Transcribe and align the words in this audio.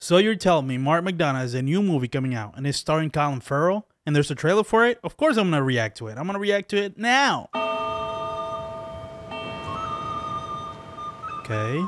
So 0.00 0.18
you're 0.18 0.36
telling 0.36 0.66
me 0.66 0.76
Mark 0.76 1.04
McDonagh 1.04 1.36
has 1.36 1.54
a 1.54 1.62
new 1.62 1.82
movie 1.82 2.08
coming 2.08 2.34
out 2.34 2.54
and 2.56 2.66
it's 2.66 2.76
starring 2.78 3.10
Colin 3.10 3.40
Farrell 3.40 3.86
and 4.04 4.14
there's 4.14 4.30
a 4.30 4.34
trailer 4.34 4.62
for 4.62 4.86
it? 4.86 5.00
Of 5.02 5.16
course 5.16 5.36
I'm 5.38 5.50
gonna 5.50 5.62
react 5.62 5.96
to 5.98 6.08
it. 6.08 6.18
I'm 6.18 6.26
gonna 6.26 6.38
react 6.38 6.68
to 6.70 6.76
it 6.76 6.98
now. 6.98 7.48
Okay. 11.40 11.82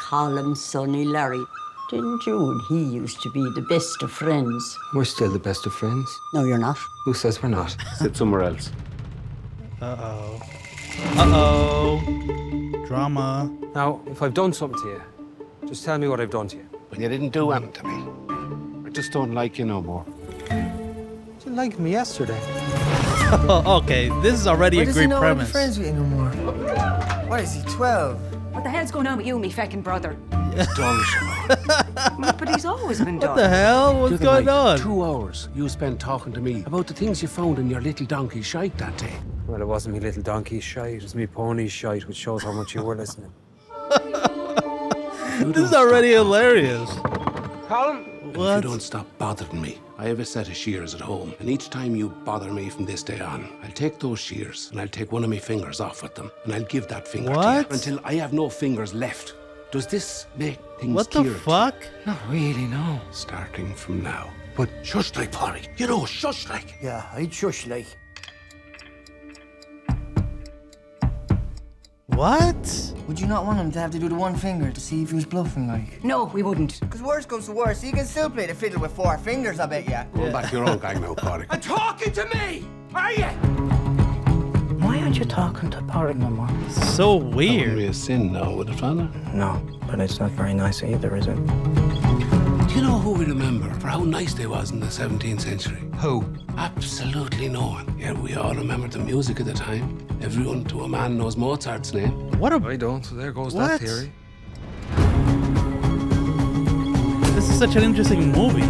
Colin, 0.00 0.54
Sonny, 0.54 1.04
Larry. 1.04 1.42
Didn't 1.90 2.26
you 2.26 2.50
and 2.50 2.60
he 2.68 2.82
used 2.94 3.22
to 3.22 3.30
be 3.30 3.40
the 3.54 3.62
best 3.68 4.02
of 4.02 4.12
friends? 4.12 4.78
We're 4.94 5.04
still 5.04 5.30
the 5.30 5.38
best 5.38 5.64
of 5.66 5.72
friends. 5.72 6.08
No, 6.34 6.44
you're 6.44 6.58
not. 6.58 6.78
Who 7.04 7.14
says 7.14 7.42
we're 7.42 7.48
not? 7.48 7.74
Sit 7.96 8.16
somewhere 8.16 8.42
else. 8.42 8.70
Uh 9.80 9.96
oh. 9.98 10.40
Uh 11.16 11.32
oh. 11.34 12.84
Drama. 12.86 13.50
Now, 13.74 14.02
if 14.06 14.22
I've 14.22 14.34
done 14.34 14.52
something 14.52 14.80
to 14.82 14.88
you, 14.88 15.02
just 15.68 15.84
tell 15.84 15.96
me 15.98 16.06
what 16.06 16.20
I've 16.20 16.30
done 16.30 16.46
to 16.48 16.56
you. 16.58 16.69
When 16.90 17.00
you 17.00 17.08
didn't 17.08 17.30
do 17.30 17.52
anything 17.52 17.72
to 17.72 17.84
me. 17.86 18.86
I 18.86 18.90
just 18.90 19.12
don't 19.12 19.32
like 19.32 19.58
you 19.58 19.64
no 19.64 19.80
more. 19.80 20.04
You 20.50 21.56
didn't 21.56 21.78
me 21.78 21.92
yesterday. 21.92 22.38
Oh, 23.32 23.62
okay. 23.82 24.08
This 24.20 24.34
is 24.34 24.46
already 24.48 24.78
Why 24.78 24.82
a 24.82 24.86
does 24.86 24.96
he 24.96 25.00
great 25.02 25.08
not 25.10 25.22
want 25.22 25.38
to 25.38 25.44
be 25.46 25.50
friends 25.50 25.78
with 25.78 25.86
you 25.86 25.94
no 25.94 26.02
more? 26.02 26.30
What 27.28 27.40
is 27.40 27.54
he, 27.54 27.62
12? 27.62 28.52
What 28.52 28.64
the 28.64 28.70
hell's 28.70 28.90
going 28.90 29.06
on 29.06 29.18
with 29.18 29.26
you, 29.26 29.38
me 29.38 29.52
feckin' 29.52 29.84
brother? 29.84 30.16
Dull, 30.30 30.56
Siobhan. 30.76 32.38
But 32.38 32.48
he's 32.48 32.64
always 32.64 33.00
been 33.00 33.20
What 33.20 33.36
the 33.36 33.48
hell? 33.48 34.00
What's 34.00 34.18
The 34.18 34.28
other 34.28 34.42
going 34.42 34.46
night, 34.46 34.52
on? 34.52 34.78
Two 34.80 35.04
hours 35.04 35.48
you 35.54 35.68
spent 35.68 36.00
talking 36.00 36.32
to 36.32 36.40
me 36.40 36.64
about 36.66 36.88
the 36.88 36.94
things 36.94 37.22
you 37.22 37.28
found 37.28 37.60
in 37.60 37.70
your 37.70 37.80
little 37.80 38.04
donkey 38.06 38.42
shite 38.42 38.76
that 38.78 38.96
day. 38.98 39.12
Well, 39.46 39.62
it 39.62 39.66
wasn't 39.66 39.94
me 39.94 40.00
little 40.00 40.22
donkey's 40.24 40.64
shite, 40.64 40.94
it 40.94 41.02
was 41.02 41.14
me 41.14 41.28
pony's 41.28 41.70
shite, 41.70 42.08
which 42.08 42.16
shows 42.16 42.42
how 42.42 42.52
much 42.52 42.74
you 42.74 42.82
were 42.82 42.96
listening. 42.96 43.32
This 45.40 45.68
is 45.68 45.72
already 45.74 46.12
hilarious. 46.12 46.90
Colin! 47.66 48.04
If 48.30 48.36
What? 48.36 48.56
you 48.62 48.70
don't 48.70 48.82
stop 48.82 49.06
bothering 49.18 49.60
me, 49.60 49.78
I 49.98 50.06
have 50.06 50.20
a 50.20 50.24
set 50.24 50.48
of 50.48 50.54
shears 50.56 50.94
at 50.94 51.00
home, 51.00 51.34
and 51.40 51.48
each 51.48 51.70
time 51.70 51.96
you 51.96 52.10
bother 52.10 52.52
me 52.52 52.68
from 52.68 52.84
this 52.84 53.02
day 53.02 53.20
on, 53.20 53.50
I'll 53.62 53.72
take 53.72 53.98
those 53.98 54.20
shears 54.20 54.68
and 54.70 54.80
I'll 54.80 54.86
take 54.88 55.10
one 55.12 55.24
of 55.24 55.30
my 55.30 55.38
fingers 55.38 55.80
off 55.80 56.02
with 56.02 56.14
them, 56.14 56.30
and 56.44 56.52
I'll 56.54 56.64
give 56.64 56.88
that 56.88 57.08
finger 57.08 57.32
to 57.32 57.40
you 57.40 57.66
until 57.70 58.00
I 58.04 58.14
have 58.14 58.32
no 58.34 58.48
fingers 58.50 58.92
left. 58.94 59.34
Does 59.72 59.86
this 59.86 60.26
make 60.36 60.58
things 60.78 60.94
What 60.94 61.10
the 61.10 61.20
clearer 61.22 61.36
fuck? 61.36 61.74
Not 62.04 62.18
really, 62.28 62.66
no. 62.66 63.00
Starting 63.10 63.74
from 63.74 64.02
now. 64.02 64.30
But 64.56 64.68
shush 64.82 65.14
like, 65.16 65.32
Polly. 65.32 65.62
You 65.78 65.86
know, 65.86 66.04
shush 66.04 66.48
like. 66.50 66.74
Yeah, 66.82 67.06
I'd 67.14 67.32
shush 67.32 67.66
like. 67.66 67.86
What? 72.08 72.92
Would 73.10 73.18
you 73.18 73.26
not 73.26 73.44
want 73.44 73.58
him 73.58 73.72
to 73.72 73.80
have 73.80 73.90
to 73.90 73.98
do 73.98 74.08
the 74.08 74.14
one 74.14 74.36
finger 74.36 74.70
to 74.70 74.80
see 74.80 75.02
if 75.02 75.08
he 75.08 75.16
was 75.16 75.24
bluffing 75.26 75.66
like? 75.66 76.04
No, 76.04 76.26
we 76.26 76.44
wouldn't. 76.44 76.78
Because 76.78 77.02
worst 77.02 77.28
comes 77.28 77.46
to 77.46 77.52
worst, 77.52 77.82
he 77.82 77.90
can 77.90 78.06
still 78.06 78.30
play 78.30 78.46
the 78.46 78.54
fiddle 78.54 78.80
with 78.80 78.92
four 78.92 79.18
fingers, 79.18 79.58
I 79.58 79.66
bet 79.66 79.88
ya. 79.88 80.04
Go 80.14 80.30
back 80.30 80.48
to 80.50 80.56
your 80.58 80.70
own 80.70 80.78
gang 80.78 81.00
now, 81.00 81.16
Polly. 81.16 81.44
talking 81.60 82.12
to 82.12 82.24
me! 82.26 82.64
Are 82.94 83.12
you? 83.12 83.24
Why 84.78 85.00
aren't 85.00 85.18
you 85.18 85.24
talking 85.24 85.70
to 85.70 85.78
Porrick 85.78 86.18
no 86.18 86.30
more? 86.30 86.48
So 86.70 87.16
It 87.16 87.24
would 87.24 87.34
weird. 87.34 87.76
be 87.78 87.86
a 87.86 87.92
sin 87.92 88.32
now, 88.32 88.52
would 88.54 88.68
it, 88.68 88.78
Father? 88.78 89.08
No, 89.34 89.60
but 89.88 89.98
it's 89.98 90.20
not 90.20 90.30
very 90.30 90.54
nice 90.54 90.84
either, 90.84 91.16
is 91.16 91.26
it? 91.26 91.36
Do 92.70 92.76
you 92.76 92.82
know 92.82 92.98
who 92.98 93.12
we 93.14 93.24
remember 93.24 93.68
for 93.80 93.88
how 93.88 94.04
nice 94.04 94.32
they 94.32 94.46
was 94.46 94.70
in 94.70 94.78
the 94.78 94.86
17th 94.86 95.40
century? 95.40 95.82
Who? 95.98 96.24
Absolutely 96.56 97.48
no 97.48 97.66
one. 97.66 97.98
Yet 97.98 98.16
we 98.16 98.34
all 98.36 98.54
remember 98.54 98.86
the 98.86 99.00
music 99.00 99.40
of 99.40 99.46
the 99.46 99.52
time. 99.52 99.98
Everyone 100.22 100.64
to 100.66 100.82
a 100.84 100.88
man 100.88 101.18
knows 101.18 101.36
Mozart's 101.36 101.92
name. 101.92 102.30
What 102.38 102.52
a 102.52 102.56
I 102.64 102.76
don't, 102.76 103.04
so 103.04 103.16
there 103.16 103.32
goes 103.32 103.54
What? 103.54 103.68
that 103.68 103.80
theory. 103.80 104.12
This 107.34 107.50
is 107.50 107.58
such 107.58 107.74
an 107.74 107.82
interesting 107.82 108.30
movie. 108.30 108.68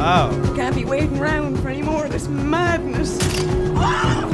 Wow. 0.00 0.30
Can't 0.56 0.74
be 0.74 0.84
waiting 0.84 1.18
around 1.18 1.60
for 1.60 1.68
any 1.68 1.82
more 1.82 2.04
of 2.06 2.12
this 2.12 2.26
madness. 2.28 3.18
Ah! 3.76 4.33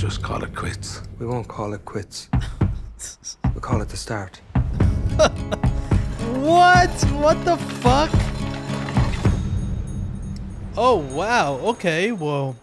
Just 0.00 0.22
call 0.22 0.42
it 0.42 0.54
quits. 0.56 1.02
We 1.18 1.26
won't 1.26 1.46
call 1.46 1.74
it 1.74 1.84
quits. 1.84 2.30
We'll 3.44 3.60
call 3.60 3.82
it 3.82 3.88
the 3.88 3.96
start. 3.96 4.40
What? 6.40 6.90
What 7.20 7.44
the 7.44 7.56
fuck? 7.56 8.10
Oh, 10.76 10.96
wow. 11.12 11.54
Okay, 11.72 12.12
well, 12.12 12.56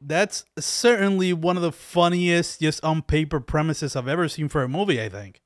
that's 0.00 0.44
certainly 0.58 1.32
one 1.32 1.56
of 1.56 1.62
the 1.62 1.72
funniest, 1.72 2.60
just 2.60 2.82
on 2.84 3.02
paper 3.02 3.40
premises 3.40 3.96
I've 3.96 4.08
ever 4.08 4.28
seen 4.28 4.48
for 4.48 4.62
a 4.62 4.68
movie, 4.68 5.02
I 5.02 5.08
think. 5.08 5.42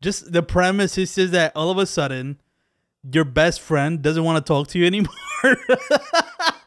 Just 0.00 0.32
the 0.32 0.42
premise 0.42 0.98
is 0.98 1.14
just 1.14 1.32
that 1.32 1.52
all 1.56 1.70
of 1.70 1.78
a 1.78 1.86
sudden, 1.86 2.40
your 3.10 3.24
best 3.24 3.60
friend 3.60 4.02
doesn't 4.02 4.22
want 4.22 4.44
to 4.44 4.48
talk 4.48 4.68
to 4.68 4.78
you 4.78 4.86
anymore. 4.86 5.14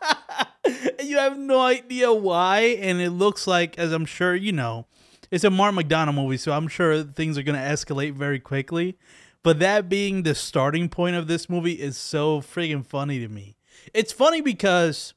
you 1.06 1.18
have 1.18 1.38
no 1.38 1.62
idea 1.62 2.14
why. 2.14 2.60
And 2.82 3.02
it 3.02 3.12
looks 3.12 3.48
like, 3.48 3.78
as 3.78 3.92
I'm 3.92 4.06
sure 4.06 4.36
you 4.36 4.52
know, 4.52 4.88
it's 5.32 5.44
a 5.44 5.50
Mark 5.50 5.74
McDonagh 5.76 6.14
movie, 6.14 6.38
so 6.38 6.52
I'm 6.52 6.68
sure 6.68 7.04
things 7.04 7.38
are 7.38 7.44
to 7.44 7.52
escalate 7.54 8.14
very 8.14 8.40
quickly. 8.40 8.98
But 9.42 9.60
that 9.60 9.90
being 9.90 10.24
the 10.24 10.36
starting 10.36 10.90
point 10.90 11.16
of 11.16 11.28
this 11.28 11.50
movie 11.50 11.74
is 11.74 11.98
so 11.98 12.40
friggin' 12.40 12.86
funny 12.86 13.20
to 13.20 13.28
me. 13.28 13.56
It's 13.94 14.14
funny 14.14 14.42
because 14.42 15.14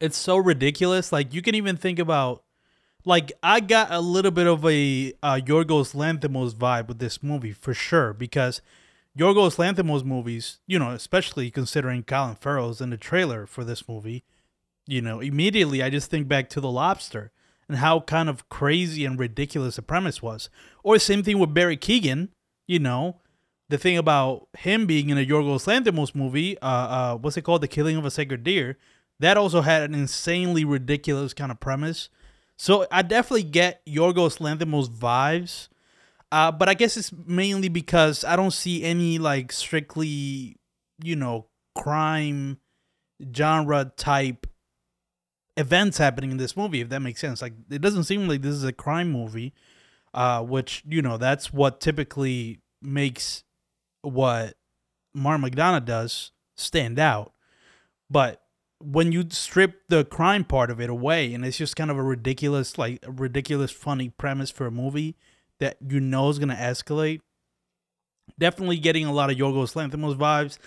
it's 0.00 0.16
so 0.16 0.36
ridiculous. 0.36 1.12
Like, 1.12 1.34
you 1.34 1.42
can 1.42 1.54
even 1.54 1.76
think 1.76 1.98
about 1.98 2.42
like 3.04 3.32
I 3.42 3.60
got 3.60 3.90
a 3.90 4.00
little 4.00 4.30
bit 4.30 4.46
of 4.46 4.64
a 4.66 5.14
uh, 5.22 5.40
Yorgos 5.42 5.94
Lanthimos 5.94 6.54
vibe 6.54 6.88
with 6.88 6.98
this 6.98 7.22
movie 7.22 7.52
for 7.52 7.72
sure 7.72 8.12
because 8.12 8.60
Yorgos 9.18 9.56
Lanthimos 9.56 10.04
movies, 10.04 10.60
you 10.66 10.78
know, 10.78 10.90
especially 10.90 11.50
considering 11.50 12.02
Colin 12.02 12.36
Farrell's 12.36 12.80
in 12.80 12.90
the 12.90 12.96
trailer 12.96 13.46
for 13.46 13.64
this 13.64 13.88
movie, 13.88 14.24
you 14.88 15.02
know, 15.02 15.20
immediately 15.20 15.82
I 15.82 15.90
just 15.90 16.10
think 16.10 16.26
back 16.28 16.48
to 16.50 16.60
The 16.60 16.70
Lobster 16.70 17.30
and 17.68 17.76
how 17.76 18.00
kind 18.00 18.28
of 18.28 18.48
crazy 18.48 19.04
and 19.04 19.18
ridiculous 19.18 19.76
the 19.76 19.82
premise 19.82 20.22
was. 20.22 20.48
Or 20.82 20.98
same 20.98 21.22
thing 21.22 21.38
with 21.38 21.52
Barry 21.52 21.76
Keoghan, 21.76 22.30
you 22.66 22.78
know, 22.78 23.20
the 23.68 23.76
thing 23.76 23.98
about 23.98 24.48
him 24.56 24.86
being 24.86 25.10
in 25.10 25.18
a 25.18 25.26
Yorgos 25.26 25.66
Lanthimos 25.66 26.14
movie, 26.14 26.58
uh, 26.60 26.66
uh, 26.66 27.16
what's 27.16 27.36
it 27.36 27.42
called, 27.42 27.60
The 27.60 27.68
Killing 27.68 27.96
of 27.96 28.06
a 28.06 28.10
Sacred 28.10 28.42
Deer, 28.42 28.78
that 29.20 29.36
also 29.36 29.60
had 29.60 29.82
an 29.82 29.94
insanely 29.94 30.64
ridiculous 30.64 31.34
kind 31.34 31.52
of 31.52 31.60
premise. 31.60 32.08
So 32.56 32.86
I 32.90 33.02
definitely 33.02 33.42
get 33.42 33.84
Yorgos 33.84 34.38
Lanthimos 34.38 34.88
vibes, 34.88 35.68
uh, 36.32 36.50
but 36.50 36.70
I 36.70 36.74
guess 36.74 36.96
it's 36.96 37.12
mainly 37.12 37.68
because 37.68 38.24
I 38.24 38.36
don't 38.36 38.52
see 38.52 38.84
any 38.84 39.18
like 39.18 39.52
strictly, 39.52 40.56
you 41.02 41.14
know, 41.14 41.48
crime 41.74 42.58
genre 43.34 43.92
type 43.94 44.46
events 45.58 45.98
happening 45.98 46.30
in 46.30 46.36
this 46.36 46.56
movie. 46.56 46.80
If 46.80 46.88
that 46.88 47.00
makes 47.00 47.20
sense, 47.20 47.42
like 47.42 47.52
it 47.70 47.82
doesn't 47.82 48.04
seem 48.04 48.28
like 48.28 48.42
this 48.42 48.54
is 48.54 48.64
a 48.64 48.72
crime 48.72 49.10
movie, 49.10 49.52
uh, 50.14 50.42
which 50.42 50.82
you 50.88 51.02
know 51.02 51.18
that's 51.18 51.52
what 51.52 51.80
typically 51.80 52.60
makes 52.80 53.44
what 54.02 54.54
Mark 55.12 55.40
McDonagh 55.40 55.84
does 55.84 56.30
stand 56.56 56.98
out. 56.98 57.32
But 58.08 58.40
when 58.78 59.10
you 59.10 59.24
strip 59.30 59.82
the 59.88 60.04
crime 60.04 60.44
part 60.44 60.70
of 60.70 60.80
it 60.80 60.88
away 60.88 61.34
and 61.34 61.44
it's 61.44 61.58
just 61.58 61.74
kind 61.74 61.90
of 61.90 61.98
a 61.98 62.02
ridiculous 62.02 62.78
like 62.78 63.04
a 63.04 63.10
ridiculous 63.10 63.72
funny 63.72 64.08
premise 64.08 64.50
for 64.52 64.66
a 64.66 64.70
movie 64.70 65.16
that 65.58 65.76
you 65.88 65.98
know 65.98 66.28
is 66.28 66.38
going 66.38 66.48
to 66.48 66.54
escalate 66.54 67.20
definitely 68.38 68.78
getting 68.78 69.04
a 69.04 69.12
lot 69.12 69.30
of 69.30 69.36
Yorgos 69.36 69.74
Lanthimos 69.74 70.16
vibes 70.16 70.58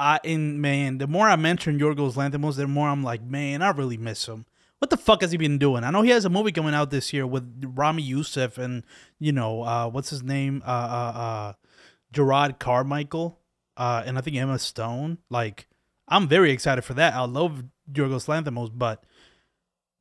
I 0.00 0.20
and 0.24 0.60
man 0.60 0.98
the 0.98 1.06
more 1.06 1.28
I 1.28 1.36
mention 1.36 1.78
Yorgos 1.78 2.14
Lanthimos 2.14 2.56
the 2.56 2.66
more 2.66 2.88
I'm 2.88 3.04
like 3.04 3.22
man 3.22 3.62
I 3.62 3.70
really 3.70 3.96
miss 3.96 4.26
him 4.26 4.46
what 4.78 4.90
the 4.90 4.96
fuck 4.96 5.20
has 5.20 5.32
he 5.32 5.38
been 5.38 5.58
doing 5.58 5.84
I 5.84 5.90
know 5.90 6.02
he 6.02 6.10
has 6.10 6.24
a 6.24 6.30
movie 6.30 6.52
coming 6.52 6.74
out 6.74 6.90
this 6.90 7.12
year 7.12 7.26
with 7.26 7.72
Ramy 7.76 8.02
Youssef 8.02 8.58
and 8.58 8.84
you 9.18 9.32
know 9.32 9.62
uh 9.62 9.88
what's 9.88 10.10
his 10.10 10.22
name 10.22 10.62
uh 10.66 10.70
uh, 10.70 11.18
uh 11.18 11.52
Jerrod 12.12 12.58
Carmichael 12.58 13.38
uh 13.76 14.02
and 14.04 14.18
I 14.18 14.20
think 14.22 14.36
Emma 14.36 14.58
Stone 14.58 15.18
like 15.28 15.68
I'm 16.10 16.26
very 16.26 16.50
excited 16.50 16.82
for 16.82 16.94
that. 16.94 17.14
I 17.14 17.24
love 17.24 17.64
Yorgos 17.90 18.26
Lanthimos, 18.26 18.70
but 18.74 19.04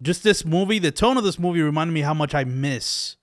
just 0.01 0.23
this 0.23 0.43
movie, 0.43 0.79
the 0.79 0.91
tone 0.91 1.17
of 1.17 1.23
this 1.23 1.37
movie 1.37 1.61
reminded 1.61 1.93
me 1.93 2.01
how 2.01 2.15
much 2.15 2.33
I 2.33 2.43
miss, 2.43 3.17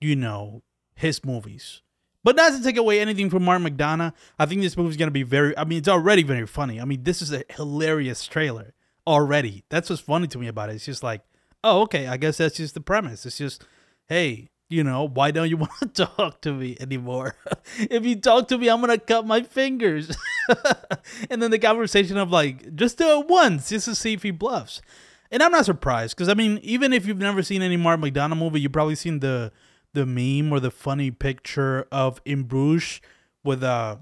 you 0.00 0.14
know, 0.14 0.62
his 0.94 1.24
movies. 1.24 1.80
But 2.24 2.36
doesn't 2.36 2.62
to 2.62 2.66
take 2.66 2.76
away 2.76 3.00
anything 3.00 3.30
from 3.30 3.44
Mark 3.44 3.62
McDonagh. 3.62 4.12
I 4.38 4.46
think 4.46 4.60
this 4.60 4.76
movie's 4.76 4.96
gonna 4.96 5.10
be 5.10 5.22
very. 5.22 5.56
I 5.56 5.64
mean, 5.64 5.78
it's 5.78 5.88
already 5.88 6.22
very 6.22 6.46
funny. 6.46 6.80
I 6.80 6.84
mean, 6.84 7.04
this 7.04 7.22
is 7.22 7.32
a 7.32 7.44
hilarious 7.50 8.26
trailer 8.26 8.74
already. 9.06 9.64
That's 9.70 9.88
what's 9.88 10.02
funny 10.02 10.26
to 10.28 10.38
me 10.38 10.48
about 10.48 10.70
it. 10.70 10.74
It's 10.74 10.84
just 10.84 11.02
like, 11.02 11.22
oh, 11.64 11.82
okay, 11.82 12.06
I 12.06 12.16
guess 12.16 12.38
that's 12.38 12.56
just 12.56 12.74
the 12.74 12.80
premise. 12.80 13.24
It's 13.24 13.38
just, 13.38 13.64
hey, 14.06 14.50
you 14.68 14.84
know, 14.84 15.08
why 15.08 15.30
don't 15.30 15.48
you 15.48 15.56
want 15.58 15.94
to 15.94 16.06
talk 16.06 16.40
to 16.42 16.52
me 16.52 16.76
anymore? 16.80 17.34
if 17.78 18.04
you 18.04 18.16
talk 18.16 18.48
to 18.48 18.58
me, 18.58 18.68
I'm 18.68 18.80
gonna 18.80 18.98
cut 18.98 19.26
my 19.26 19.42
fingers. 19.42 20.14
and 21.30 21.40
then 21.42 21.50
the 21.50 21.58
conversation 21.58 22.16
of 22.16 22.30
like, 22.30 22.74
just 22.74 22.98
do 22.98 23.20
it 23.20 23.28
once, 23.28 23.68
just 23.70 23.86
to 23.86 23.94
see 23.94 24.12
if 24.12 24.22
he 24.22 24.30
bluffs. 24.30 24.82
and 25.30 25.42
I'm 25.42 25.52
not 25.52 25.64
surprised 25.66 26.16
because 26.16 26.28
I 26.28 26.34
mean, 26.34 26.58
even 26.62 26.92
if 26.92 27.06
you've 27.06 27.18
never 27.18 27.42
seen 27.42 27.62
any 27.62 27.76
Mark 27.76 28.00
McDonagh 28.00 28.36
movie, 28.36 28.60
you've 28.60 28.72
probably 28.72 28.96
seen 28.96 29.20
the 29.20 29.52
the 29.94 30.06
meme 30.06 30.52
or 30.52 30.60
the 30.60 30.70
funny 30.70 31.10
picture 31.10 31.86
of 31.90 32.20
In 32.24 32.44
Bruges 32.44 33.00
with 33.44 33.62
uh 33.62 33.96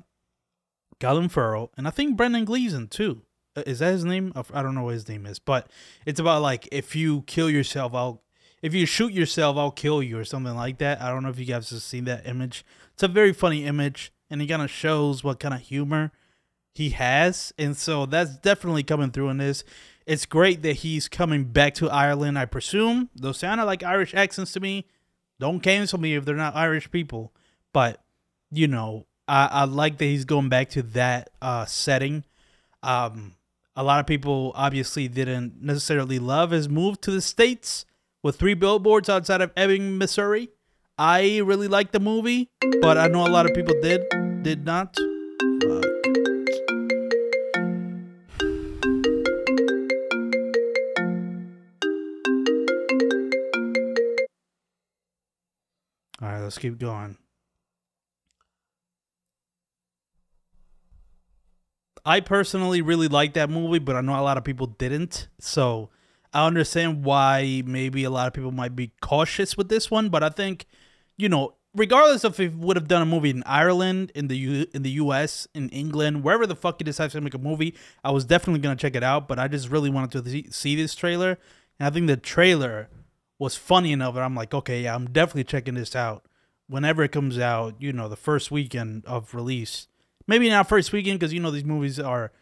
Colin 1.00 1.28
Farrell 1.28 1.70
and 1.76 1.86
I 1.86 1.90
think 1.90 2.16
Brendan 2.16 2.44
Gleeson 2.44 2.88
too. 2.88 3.22
Uh, 3.56 3.62
Is 3.66 3.78
that 3.78 3.92
his 3.92 4.04
name? 4.04 4.32
I 4.52 4.62
don't 4.62 4.74
know 4.74 4.84
what 4.84 4.94
his 4.94 5.08
name 5.08 5.26
is, 5.26 5.38
but 5.38 5.70
it's 6.04 6.20
about 6.20 6.42
like 6.42 6.68
if 6.72 6.94
you 6.96 7.22
kill 7.22 7.50
yourself, 7.50 7.94
I'll 7.94 8.22
if 8.62 8.74
you 8.74 8.86
shoot 8.86 9.12
yourself, 9.12 9.56
I'll 9.56 9.70
kill 9.70 10.02
you 10.02 10.18
or 10.18 10.24
something 10.24 10.54
like 10.54 10.78
that. 10.78 11.00
I 11.00 11.10
don't 11.10 11.22
know 11.22 11.28
if 11.28 11.38
you 11.38 11.44
guys 11.44 11.70
have 11.70 11.82
seen 11.82 12.04
that 12.04 12.26
image. 12.26 12.64
It's 12.94 13.02
a 13.02 13.08
very 13.08 13.32
funny 13.32 13.64
image, 13.64 14.12
and 14.30 14.40
it 14.40 14.46
kind 14.46 14.62
of 14.62 14.70
shows 14.70 15.22
what 15.22 15.38
kind 15.38 15.54
of 15.54 15.60
humor 15.60 16.10
he 16.74 16.90
has, 16.90 17.52
and 17.58 17.76
so 17.76 18.06
that's 18.06 18.36
definitely 18.36 18.82
coming 18.82 19.10
through 19.10 19.28
in 19.30 19.38
this. 19.38 19.64
It's 20.06 20.26
great 20.26 20.62
that 20.62 20.76
he's 20.76 21.08
coming 21.08 21.44
back 21.44 21.74
to 21.74 21.90
Ireland. 21.90 22.38
I 22.38 22.44
presume 22.44 23.10
those 23.14 23.38
sounded 23.38 23.64
like 23.64 23.82
Irish 23.82 24.14
accents 24.14 24.52
to 24.52 24.60
me. 24.60 24.86
Don't 25.38 25.60
cancel 25.60 26.00
me 26.00 26.14
if 26.14 26.24
they're 26.24 26.34
not 26.34 26.56
Irish 26.56 26.90
people, 26.90 27.32
but 27.72 28.02
you 28.50 28.68
know, 28.68 29.06
I, 29.28 29.46
I 29.46 29.64
like 29.64 29.98
that 29.98 30.04
he's 30.04 30.24
going 30.24 30.48
back 30.48 30.70
to 30.70 30.82
that 30.82 31.30
uh, 31.42 31.64
setting. 31.66 32.24
Um, 32.82 33.34
a 33.74 33.82
lot 33.82 34.00
of 34.00 34.06
people 34.06 34.52
obviously 34.54 35.08
didn't 35.08 35.62
necessarily 35.62 36.18
love 36.18 36.50
his 36.50 36.68
move 36.68 37.00
to 37.02 37.10
the 37.10 37.20
states 37.20 37.84
with 38.22 38.36
three 38.36 38.54
billboards 38.54 39.08
outside 39.08 39.40
of 39.40 39.52
Ebbing, 39.56 39.98
Missouri. 39.98 40.48
I 40.98 41.38
really 41.38 41.68
liked 41.68 41.92
the 41.92 42.00
movie, 42.00 42.50
but 42.80 42.96
I 42.96 43.08
know 43.08 43.26
a 43.26 43.28
lot 43.28 43.44
of 43.44 43.54
people 43.54 43.74
did 43.82 44.02
did 44.42 44.64
not. 44.64 44.96
Let's 56.46 56.58
keep 56.58 56.78
going. 56.78 57.19
I 62.04 62.20
personally 62.20 62.82
really 62.82 63.08
like 63.08 63.34
that 63.34 63.50
movie, 63.50 63.81
but 63.81 63.96
I 63.96 64.00
know 64.00 64.12
a 64.19 64.22
lot 64.22 64.38
of 64.38 64.44
people 64.44 64.69
didn't. 64.69 65.26
So 65.40 65.90
I 66.32 66.46
understand 66.46 67.04
why 67.04 67.64
maybe 67.66 68.04
a 68.04 68.10
lot 68.10 68.28
of 68.28 68.32
people 68.32 68.52
might 68.52 68.76
be 68.76 68.93
cautious 69.02 69.56
with 69.56 69.69
this 69.69 69.90
one. 69.90 70.08
But 70.08 70.22
I 70.22 70.28
think, 70.28 70.66
you 71.16 71.28
know, 71.28 71.54
regardless 71.75 72.22
of 72.22 72.38
if 72.38 72.54
would 72.54 72.76
have 72.76 72.87
done 72.87 73.02
a 73.02 73.06
movie 73.06 73.31
in 73.31 73.43
Ireland, 73.44 74.12
in 74.14 74.28
the 74.28 74.37
U- 74.37 74.66
in 74.72 74.84
the 74.84 74.90
U.S., 74.90 75.48
in 75.52 75.69
England, 75.70 76.22
wherever 76.22 76.46
the 76.46 76.54
fuck 76.54 76.76
he 76.78 76.84
decides 76.84 77.12
to 77.14 77.20
make 77.20 77.34
a 77.34 77.38
movie, 77.38 77.75
I 78.04 78.12
was 78.12 78.25
definitely 78.25 78.60
gonna 78.60 78.76
check 78.76 78.94
it 78.94 79.02
out. 79.02 79.26
But 79.26 79.40
I 79.40 79.48
just 79.48 79.69
really 79.69 79.90
wanted 79.90 80.22
to 80.22 80.31
see, 80.31 80.46
see 80.52 80.76
this 80.76 80.94
trailer, 80.94 81.38
and 81.81 81.88
I 81.88 81.90
think 81.90 82.06
the 82.06 82.16
trailer 82.16 82.88
was 83.37 83.56
funny 83.56 83.90
enough 83.93 84.14
that 84.14 84.22
I'm 84.22 84.37
like, 84.37 84.54
okay, 84.54 84.84
yeah, 84.84 84.94
I'm 84.94 85.10
definitely 85.10 85.44
checking 85.44 85.75
this 85.75 85.96
out 85.96 86.25
whenever 86.68 87.02
it 87.02 87.12
comes 87.12 87.38
out. 87.38 87.74
You 87.78 87.92
know, 87.92 88.08
the 88.08 88.16
first 88.16 88.50
weekend 88.50 89.04
of 89.06 89.34
release. 89.34 89.88
Maybe 90.26 90.48
not 90.48 90.68
first 90.68 90.92
weekend 90.92 91.20
because 91.20 91.32
you 91.32 91.40
know 91.40 91.50
these 91.50 91.64
movies 91.64 92.00
are 92.00 92.32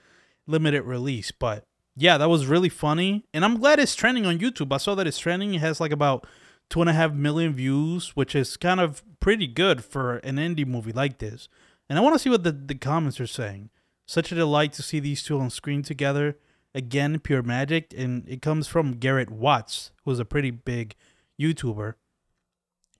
limited 0.46 0.82
release, 0.82 1.30
but 1.30 1.66
yeah, 1.96 2.18
that 2.18 2.28
was 2.28 2.46
really 2.46 2.68
funny, 2.68 3.24
and 3.32 3.44
I'm 3.44 3.58
glad 3.58 3.78
it's 3.78 3.94
trending 3.94 4.26
on 4.26 4.38
YouTube. 4.38 4.72
I 4.72 4.78
saw 4.78 4.94
that 4.96 5.06
it's 5.06 5.18
trending. 5.18 5.54
It 5.54 5.60
has 5.60 5.80
like 5.80 5.92
about 5.92 6.26
two 6.68 6.80
and 6.80 6.90
a 6.90 6.94
half 6.94 7.12
million 7.12 7.52
views, 7.52 8.16
which 8.16 8.34
is 8.34 8.56
kind 8.56 8.80
of 8.80 9.02
pretty 9.20 9.46
good 9.46 9.84
for 9.84 10.16
an 10.18 10.36
indie 10.36 10.66
movie 10.66 10.92
like 10.92 11.18
this. 11.18 11.48
And 11.88 11.98
I 11.98 12.02
want 12.02 12.14
to 12.14 12.18
see 12.18 12.30
what 12.30 12.42
the, 12.42 12.52
the 12.52 12.74
comments 12.74 13.20
are 13.20 13.26
saying. 13.26 13.70
Such 14.06 14.32
a 14.32 14.34
delight 14.34 14.72
to 14.74 14.82
see 14.82 15.00
these 15.00 15.22
two 15.22 15.38
on 15.38 15.50
screen 15.50 15.82
together. 15.82 16.36
Again, 16.74 17.20
pure 17.20 17.42
magic, 17.42 17.94
and 17.96 18.28
it 18.28 18.42
comes 18.42 18.66
from 18.66 18.98
Garrett 18.98 19.30
Watts, 19.30 19.92
who's 20.04 20.18
a 20.18 20.24
pretty 20.24 20.50
big 20.50 20.96
YouTuber. 21.40 21.94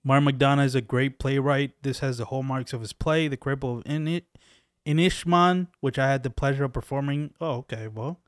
Mark 0.05 0.23
McDonagh 0.23 0.67
is 0.67 0.75
a 0.75 0.83
great 0.83 1.19
playwright. 1.19 1.83
This 1.83 2.01
has 2.01 2.19
the 2.19 2.27
hallmarks 2.27 2.75
of 2.75 2.83
his 2.83 2.93
play, 2.93 3.27
The 3.27 3.39
Cripple 3.39 3.79
of 3.79 3.87
In- 3.87 4.23
Inishman, 4.87 5.69
which 5.81 5.99
I 5.99 6.09
had 6.09 6.23
the 6.23 6.31
pleasure 6.31 6.65
of 6.65 6.75
performing. 6.75 7.33
Oh, 7.41 7.57
okay, 7.57 7.89
well, 7.89 8.21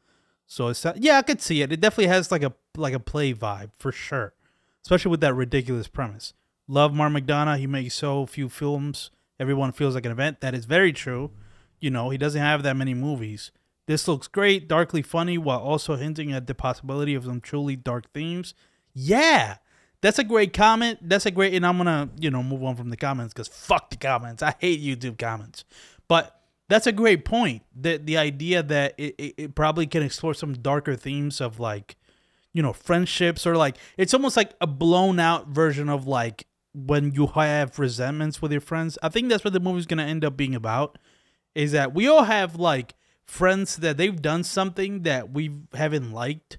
so 0.46 0.68
it's 0.68 0.86
yeah, 0.96 1.18
I 1.18 1.22
could 1.22 1.42
see 1.42 1.60
it. 1.60 1.70
It 1.70 1.80
definitely 1.80 2.06
has 2.06 2.32
like 2.32 2.42
a 2.42 2.54
like 2.76 2.94
a 2.94 3.00
play 3.00 3.34
vibe 3.34 3.70
for 3.78 3.92
sure, 3.92 4.32
especially 4.82 5.10
with 5.10 5.20
that 5.20 5.34
ridiculous 5.34 5.88
premise. 5.88 6.32
Love 6.66 6.94
Mark 6.94 7.12
McDonagh. 7.12 7.58
He 7.58 7.66
makes 7.66 7.94
so 7.94 8.24
few 8.24 8.48
films. 8.48 9.10
Everyone 9.38 9.72
feels 9.72 9.94
like 9.94 10.06
an 10.06 10.12
event. 10.12 10.40
That 10.40 10.54
is 10.54 10.64
very 10.64 10.92
true. 10.92 11.30
You 11.78 11.90
know, 11.90 12.08
he 12.08 12.16
doesn't 12.16 12.40
have 12.40 12.62
that 12.62 12.76
many 12.76 12.94
movies. 12.94 13.52
This 13.86 14.08
looks 14.08 14.26
great, 14.26 14.66
darkly 14.66 15.02
funny, 15.02 15.36
while 15.36 15.60
also 15.60 15.96
hinting 15.96 16.32
at 16.32 16.46
the 16.46 16.54
possibility 16.54 17.14
of 17.14 17.24
some 17.24 17.40
truly 17.40 17.76
dark 17.76 18.12
themes. 18.12 18.54
Yeah, 18.94 19.58
that's 20.00 20.18
a 20.18 20.24
great 20.24 20.52
comment. 20.52 20.98
That's 21.02 21.26
a 21.26 21.30
great, 21.30 21.54
and 21.54 21.66
I'm 21.66 21.78
gonna, 21.78 22.10
you 22.18 22.30
know, 22.30 22.42
move 22.42 22.62
on 22.62 22.76
from 22.76 22.90
the 22.90 22.96
comments 22.96 23.32
because 23.32 23.48
fuck 23.48 23.90
the 23.90 23.96
comments. 23.96 24.42
I 24.42 24.54
hate 24.58 24.80
YouTube 24.80 25.18
comments. 25.18 25.64
But 26.08 26.40
that's 26.68 26.86
a 26.86 26.92
great 26.92 27.24
point. 27.24 27.62
The 27.74 27.98
the 27.98 28.16
idea 28.16 28.62
that 28.62 28.94
it, 28.98 29.14
it, 29.18 29.34
it 29.36 29.54
probably 29.54 29.86
can 29.86 30.02
explore 30.02 30.34
some 30.34 30.54
darker 30.54 30.96
themes 30.96 31.40
of 31.40 31.58
like, 31.58 31.96
you 32.52 32.62
know, 32.62 32.72
friendships 32.72 33.46
or 33.46 33.56
like 33.56 33.76
it's 33.96 34.14
almost 34.14 34.36
like 34.36 34.52
a 34.60 34.66
blown 34.66 35.18
out 35.18 35.48
version 35.48 35.88
of 35.88 36.06
like 36.06 36.46
when 36.74 37.12
you 37.12 37.26
have 37.28 37.78
resentments 37.78 38.42
with 38.42 38.52
your 38.52 38.60
friends. 38.60 38.98
I 39.02 39.08
think 39.08 39.28
that's 39.28 39.44
what 39.44 39.52
the 39.52 39.60
movie's 39.60 39.86
gonna 39.86 40.04
end 40.04 40.24
up 40.24 40.36
being 40.36 40.54
about. 40.54 40.98
Is 41.54 41.72
that 41.72 41.94
we 41.94 42.06
all 42.06 42.24
have 42.24 42.56
like 42.56 42.94
friends 43.24 43.76
that 43.76 43.96
they've 43.96 44.20
done 44.20 44.44
something 44.44 45.02
that 45.02 45.30
we 45.30 45.50
haven't 45.74 46.12
liked 46.12 46.58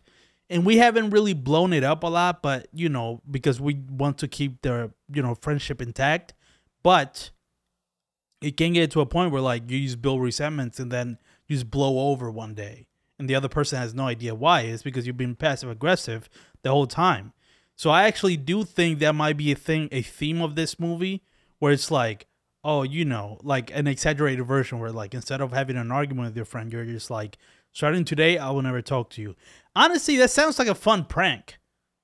and 0.50 0.66
we 0.66 0.78
haven't 0.78 1.10
really 1.10 1.34
blown 1.34 1.74
it 1.74 1.84
up 1.84 2.04
a 2.04 2.08
lot 2.08 2.42
but 2.42 2.68
you 2.72 2.90
know 2.90 3.22
because 3.30 3.60
we 3.60 3.76
want 3.90 4.18
to 4.20 4.28
keep 4.28 4.62
their 4.62 4.92
you 5.12 5.22
know 5.22 5.36
friendship 5.36 5.82
intact. 5.82 6.34
But 6.84 7.32
it 8.42 8.56
can 8.56 8.74
get 8.74 8.92
to 8.92 9.02
a 9.02 9.06
point 9.06 9.32
where 9.32 9.42
like 9.42 9.70
you 9.70 9.82
just 9.82 10.02
build 10.02 10.22
resentments 10.22 10.80
and 10.80 10.92
then 10.92 11.18
you 11.48 11.56
just 11.56 11.72
blow 11.72 12.12
over 12.12 12.30
one 12.30 12.54
day. 12.54 12.88
And 13.20 13.28
the 13.28 13.36
other 13.36 13.50
person 13.50 13.80
has 13.80 13.96
no 13.96 14.06
idea 14.06 14.36
why. 14.36 14.62
It's 14.62 14.84
because 14.84 15.08
you've 15.08 15.18
been 15.18 15.36
passive 15.36 15.70
aggressive 15.70 16.30
the 16.62 16.70
whole 16.70 16.88
time. 16.88 17.34
So 17.76 17.90
i 17.90 18.04
actually 18.04 18.38
do 18.38 18.64
think 18.64 19.00
that 19.00 19.14
might 19.14 19.38
be 19.38 19.52
a 19.52 19.56
thing 19.56 19.90
a 19.92 20.02
theme 20.02 20.42
of 20.42 20.56
this 20.56 20.80
movie 20.80 21.24
where 21.60 21.72
it's 21.72 21.92
like 21.92 22.28
oh 22.64 22.84
you 22.84 23.06
know 23.06 23.40
like 23.44 23.72
an 23.74 23.88
exaggerated 23.88 24.46
version 24.46 24.80
where 24.80 24.92
like 24.92 25.14
instead 25.14 25.42
of 25.42 25.52
having 25.52 25.78
an 25.78 25.92
argument 25.92 26.30
with 26.30 26.36
your 26.36 26.46
friend 26.46 26.74
you're 26.74 26.86
just 26.86 27.12
like 27.12 27.38
starting 27.72 28.04
today 28.04 28.40
i 28.40 28.50
will 28.50 28.64
never 28.64 28.82
talk 28.82 29.12
to 29.12 29.22
you 29.22 29.36
honestly 29.78 30.18
that 30.18 30.32
sounds 30.32 30.60
like 30.60 30.68
a 30.68 30.76
fun 30.76 31.06
prank. 31.06 31.58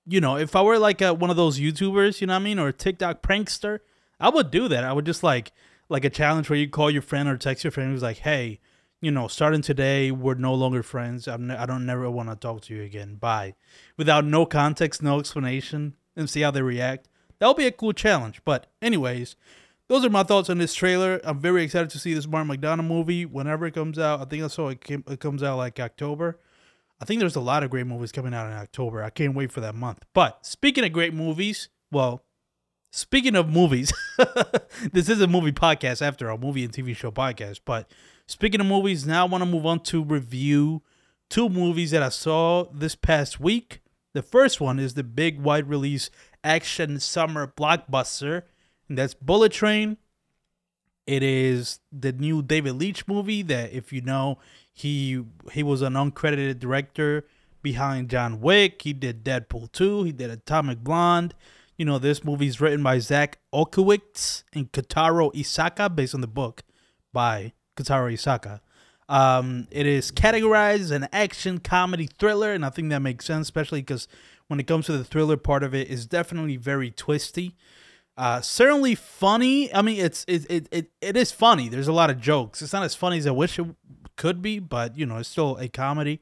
You 0.06 0.22
know 0.22 0.38
if 0.38 0.56
i 0.56 0.62
were 0.62 0.78
like 0.78 1.02
a, 1.02 1.14
one 1.14 1.30
of 1.30 1.38
those 1.38 1.60
youtubers 1.60 2.20
you 2.20 2.28
know 2.28 2.34
what 2.34 2.42
i 2.42 2.44
mean 2.44 2.60
or 2.60 2.68
a 2.68 2.74
tiktok 2.74 3.22
prankster 3.22 3.80
i 4.20 4.30
would 4.30 4.52
do 4.52 4.68
that. 4.68 4.84
I 4.84 4.94
would 4.94 5.06
just 5.06 5.24
like 5.24 5.52
like 5.90 6.06
a 6.06 6.10
challenge 6.10 6.50
where 6.50 6.60
you 6.60 6.70
call 6.70 6.92
your 6.92 7.02
friend 7.02 7.28
or 7.28 7.38
text 7.38 7.64
your 7.64 7.72
friend 7.72 7.92
who's 7.92 8.04
like 8.04 8.18
hey 8.18 8.60
you 9.02 9.12
know 9.12 9.28
starting 9.28 9.62
today 9.62 10.12
we're 10.12 10.36
no 10.36 10.54
longer 10.54 10.84
friends. 10.84 11.28
I'm 11.28 11.48
ne- 11.48 11.56
i 11.56 11.66
don't 11.66 11.86
never 11.86 12.10
want 12.12 12.30
to 12.30 12.36
talk 12.36 12.62
to 12.64 12.76
you 12.76 12.84
again. 12.84 13.16
Bye. 13.16 13.56
Without 13.98 14.26
no 14.26 14.46
context 14.46 15.02
no 15.02 15.20
explanation 15.20 15.96
and 16.16 16.30
see 16.30 16.42
how 16.42 16.52
they 16.52 16.62
react. 16.62 17.10
That 17.40 17.48
would 17.48 17.58
be 17.58 17.68
a 17.68 17.72
cool 17.72 17.94
challenge. 17.94 18.42
But 18.46 18.68
anyways 18.82 19.36
those 19.88 20.06
are 20.06 20.10
my 20.10 20.24
thoughts 20.24 20.50
on 20.50 20.58
this 20.58 20.74
trailer. 20.74 21.22
I'm 21.24 21.40
very 21.40 21.64
excited 21.64 21.90
to 21.92 22.00
see 22.00 22.14
this 22.14 22.28
Martin 22.28 22.52
McDonagh 22.52 22.88
movie 22.88 23.26
whenever 23.26 23.66
it 23.66 23.74
comes 23.74 24.00
out. 24.00 24.22
I 24.22 24.26
think 24.26 24.44
I 24.44 24.48
saw 24.48 24.70
it, 24.70 24.82
came, 24.82 25.04
it 25.08 25.20
comes 25.20 25.44
out 25.44 25.58
like 25.58 25.80
October. 25.80 26.40
I 27.04 27.06
think 27.06 27.20
there's 27.20 27.36
a 27.36 27.42
lot 27.42 27.64
of 27.64 27.70
great 27.70 27.86
movies 27.86 28.14
coming 28.14 28.34
out 28.34 28.50
in 28.50 28.54
October. 28.54 29.04
I 29.04 29.10
can't 29.10 29.36
wait 29.36 29.52
for 29.52 29.60
that 29.60 29.76
month. 29.76 30.06
But 30.14 30.46
speaking 30.46 30.86
of 30.86 30.94
great 30.94 31.14
movies, 31.14 31.68
well, 31.92 32.24
speaking 32.94 33.36
of 33.36 33.50
movies, 33.50 33.92
this 34.94 35.10
is 35.10 35.20
a 35.20 35.28
movie 35.28 35.52
podcast 35.52 36.02
after 36.02 36.32
all, 36.32 36.38
movie 36.38 36.64
and 36.64 36.72
TV 36.72 36.96
show 36.96 37.12
podcast. 37.12 37.60
But 37.66 37.92
speaking 38.26 38.62
of 38.62 38.68
movies, 38.68 39.06
now 39.06 39.26
I 39.26 39.30
want 39.30 39.42
to 39.42 39.50
move 39.50 39.66
on 39.66 39.82
to 39.82 40.02
review 40.02 40.82
two 41.30 41.50
movies 41.50 41.92
that 41.92 42.02
I 42.02 42.08
saw 42.08 42.68
this 42.72 42.96
past 42.96 43.38
week. 43.38 43.82
The 44.14 44.24
first 44.24 44.62
one 44.62 44.80
is 44.80 44.94
the 44.94 45.04
big 45.04 45.42
wide 45.42 45.68
release 45.68 46.10
action 46.42 47.02
summer 47.02 47.48
blockbuster, 47.48 48.44
and 48.88 48.98
that's 48.98 49.14
Bullet 49.14 49.52
Train. 49.52 49.98
It 51.06 51.24
is 51.24 51.80
the 51.92 52.14
new 52.14 52.42
David 52.42 52.76
Leitch 52.76 53.08
movie 53.08 53.42
that, 53.44 53.74
if 53.74 53.92
you 53.92 54.02
know, 54.02 54.40
he 54.72 55.24
he 55.52 55.64
was 55.64 55.82
an 55.82 55.94
uncredited 55.94 56.60
director 56.60 57.26
behind 57.62 58.10
John 58.10 58.40
Wick. 58.40 58.82
He 58.82 58.94
did 58.94 59.24
Deadpool 59.24 59.72
2. 59.72 60.04
He 60.04 60.12
did 60.12 60.30
Atomic 60.30 60.80
Blonde. 60.80 61.34
You 61.78 61.86
know, 61.86 61.98
this 61.98 62.24
movie 62.24 62.48
is 62.48 62.62
written 62.62 62.84
by 62.84 63.00
Zak 63.00 63.40
Olkewicz 63.54 64.44
and 64.54 64.72
Kotaro 64.72 65.34
Isaka, 65.34 65.94
based 65.94 66.14
on 66.14 66.22
the 66.22 66.28
book 66.28 66.64
by 67.12 67.54
Kotaro 67.76 68.14
Isaka. 68.14 68.60
Um, 69.10 69.68
it 69.72 69.86
is 69.86 70.12
categorized 70.12 70.80
as 70.80 70.92
an 70.92 71.08
action 71.12 71.60
comedy 71.60 72.08
thriller, 72.08 72.54
and 72.54 72.66
I 72.66 72.70
think 72.70 72.90
that 72.90 73.02
makes 73.02 73.26
sense, 73.26 73.48
especially 73.48 73.82
because 73.82 74.08
when 74.48 74.60
it 74.60 74.68
comes 74.68 74.86
to 74.86 74.98
the 74.98 75.04
thriller 75.04 75.38
part 75.38 75.64
of 75.64 75.74
it, 75.74 75.90
is 75.90 76.06
definitely 76.06 76.58
very 76.58 76.92
twisty. 76.92 77.56
Uh, 78.16 78.42
certainly 78.42 78.96
funny. 78.96 79.74
I 79.74 79.82
mean, 79.82 80.00
it's 80.00 80.24
it, 80.28 80.46
it 80.50 80.68
it 80.72 80.92
it 81.02 81.18
is 81.18 81.32
funny. 81.32 81.68
There's 81.68 81.88
a 81.88 81.94
lot 81.94 82.10
of 82.10 82.20
jokes. 82.20 82.62
It's 82.62 82.74
not 82.74 82.84
as 82.84 82.96
funny 82.96 83.18
as 83.18 83.26
I 83.26 83.32
wish 83.32 83.58
it 83.58 83.66
could 84.16 84.42
be, 84.42 84.60
but 84.60 84.98
you 84.98 85.06
know, 85.06 85.18
it's 85.18 85.30
still 85.30 85.58
a 85.58 85.68
comedy. 85.68 86.22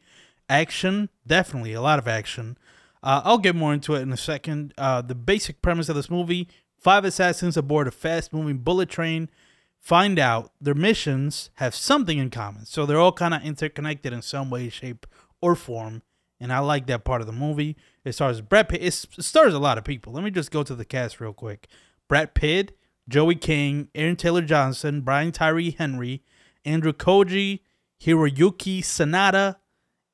Action, 0.50 1.10
definitely 1.26 1.74
a 1.74 1.82
lot 1.82 2.00
of 2.00 2.08
action. 2.08 2.58
Uh, 3.04 3.22
I'll 3.24 3.38
get 3.38 3.56
more 3.56 3.74
into 3.74 3.96
it 3.96 4.02
in 4.02 4.12
a 4.12 4.18
second. 4.18 4.74
Uh, 4.78 5.02
the 5.02 5.16
basic 5.16 5.62
premise 5.62 5.90
of 5.90 5.96
this 5.96 6.10
movie 6.10 6.48
five 6.78 7.06
assassins 7.06 7.56
aboard 7.56 7.88
a 7.88 7.92
fast 7.92 8.34
moving 8.34 8.58
bullet 8.58 8.90
train 8.90 9.30
find 9.78 10.20
out 10.20 10.52
their 10.60 10.74
missions 10.76 11.50
have 11.56 11.74
something 11.76 12.18
in 12.18 12.30
common. 12.30 12.66
So 12.66 12.86
they're 12.86 13.00
all 13.00 13.12
kind 13.12 13.34
of 13.34 13.44
interconnected 13.44 14.14
in 14.14 14.22
some 14.22 14.50
way, 14.50 14.70
shape, 14.70 15.06
or 15.42 15.56
form. 15.56 16.04
And 16.42 16.52
I 16.52 16.58
like 16.60 16.88
that 16.88 17.06
part 17.06 17.22
of 17.22 17.28
the 17.28 17.34
movie. 17.34 17.78
It 18.04 18.14
stars 18.14 18.42
Brad 18.42 18.68
Pitt. 18.68 18.82
It 18.82 18.92
stars 18.92 19.54
a 19.54 19.60
lot 19.60 19.78
of 19.78 19.84
people. 19.84 20.12
Let 20.12 20.24
me 20.24 20.32
just 20.32 20.50
go 20.50 20.64
to 20.64 20.74
the 20.74 20.84
cast 20.84 21.22
real 21.22 21.34
quick. 21.34 21.68
Brad 22.08 22.34
Pitt, 22.34 22.76
Joey 23.08 23.36
King, 23.36 23.90
Aaron 23.94 24.16
Taylor 24.16 24.42
Johnson, 24.42 25.02
Brian 25.02 25.32
Tyree 25.32 25.70
Henry, 25.70 26.24
Andrew 26.66 26.94
Koji, 26.94 27.60
Hiroyuki 28.04 28.80
Sanada, 28.80 29.58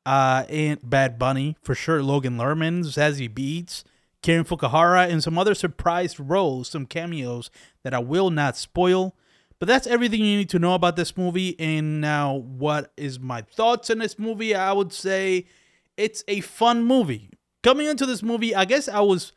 uh, 0.05 0.43
and 0.49 0.79
Bad 0.83 1.17
Bunny 1.17 1.55
for 1.61 1.73
sure. 1.73 2.03
Logan 2.03 2.37
Lerman, 2.37 2.81
Zazie 2.83 3.33
Beetz, 3.33 3.85
Karen 4.21 4.43
Fukuhara, 4.43 5.09
and 5.09 5.23
some 5.23 5.39
other 5.39 5.55
surprise 5.55 6.19
roles, 6.19 6.67
some 6.67 6.85
cameos 6.85 7.49
that 7.83 7.93
I 7.93 7.99
will 7.99 8.29
not 8.29 8.57
spoil. 8.57 9.15
But 9.59 9.67
that's 9.67 9.87
everything 9.87 10.19
you 10.19 10.37
need 10.37 10.49
to 10.49 10.59
know 10.59 10.73
about 10.73 10.97
this 10.97 11.15
movie. 11.15 11.57
And 11.57 12.01
now, 12.01 12.35
what 12.35 12.91
is 12.97 13.17
my 13.17 13.41
thoughts 13.41 13.89
on 13.89 13.99
this 13.99 14.19
movie? 14.19 14.53
I 14.53 14.73
would 14.73 14.91
say 14.91 15.45
it's 15.97 16.23
a 16.27 16.41
fun 16.41 16.83
movie. 16.83 17.31
Coming 17.63 17.87
into 17.87 18.05
this 18.05 18.23
movie, 18.23 18.55
I 18.55 18.65
guess 18.65 18.87
I 18.87 19.01
was, 19.01 19.33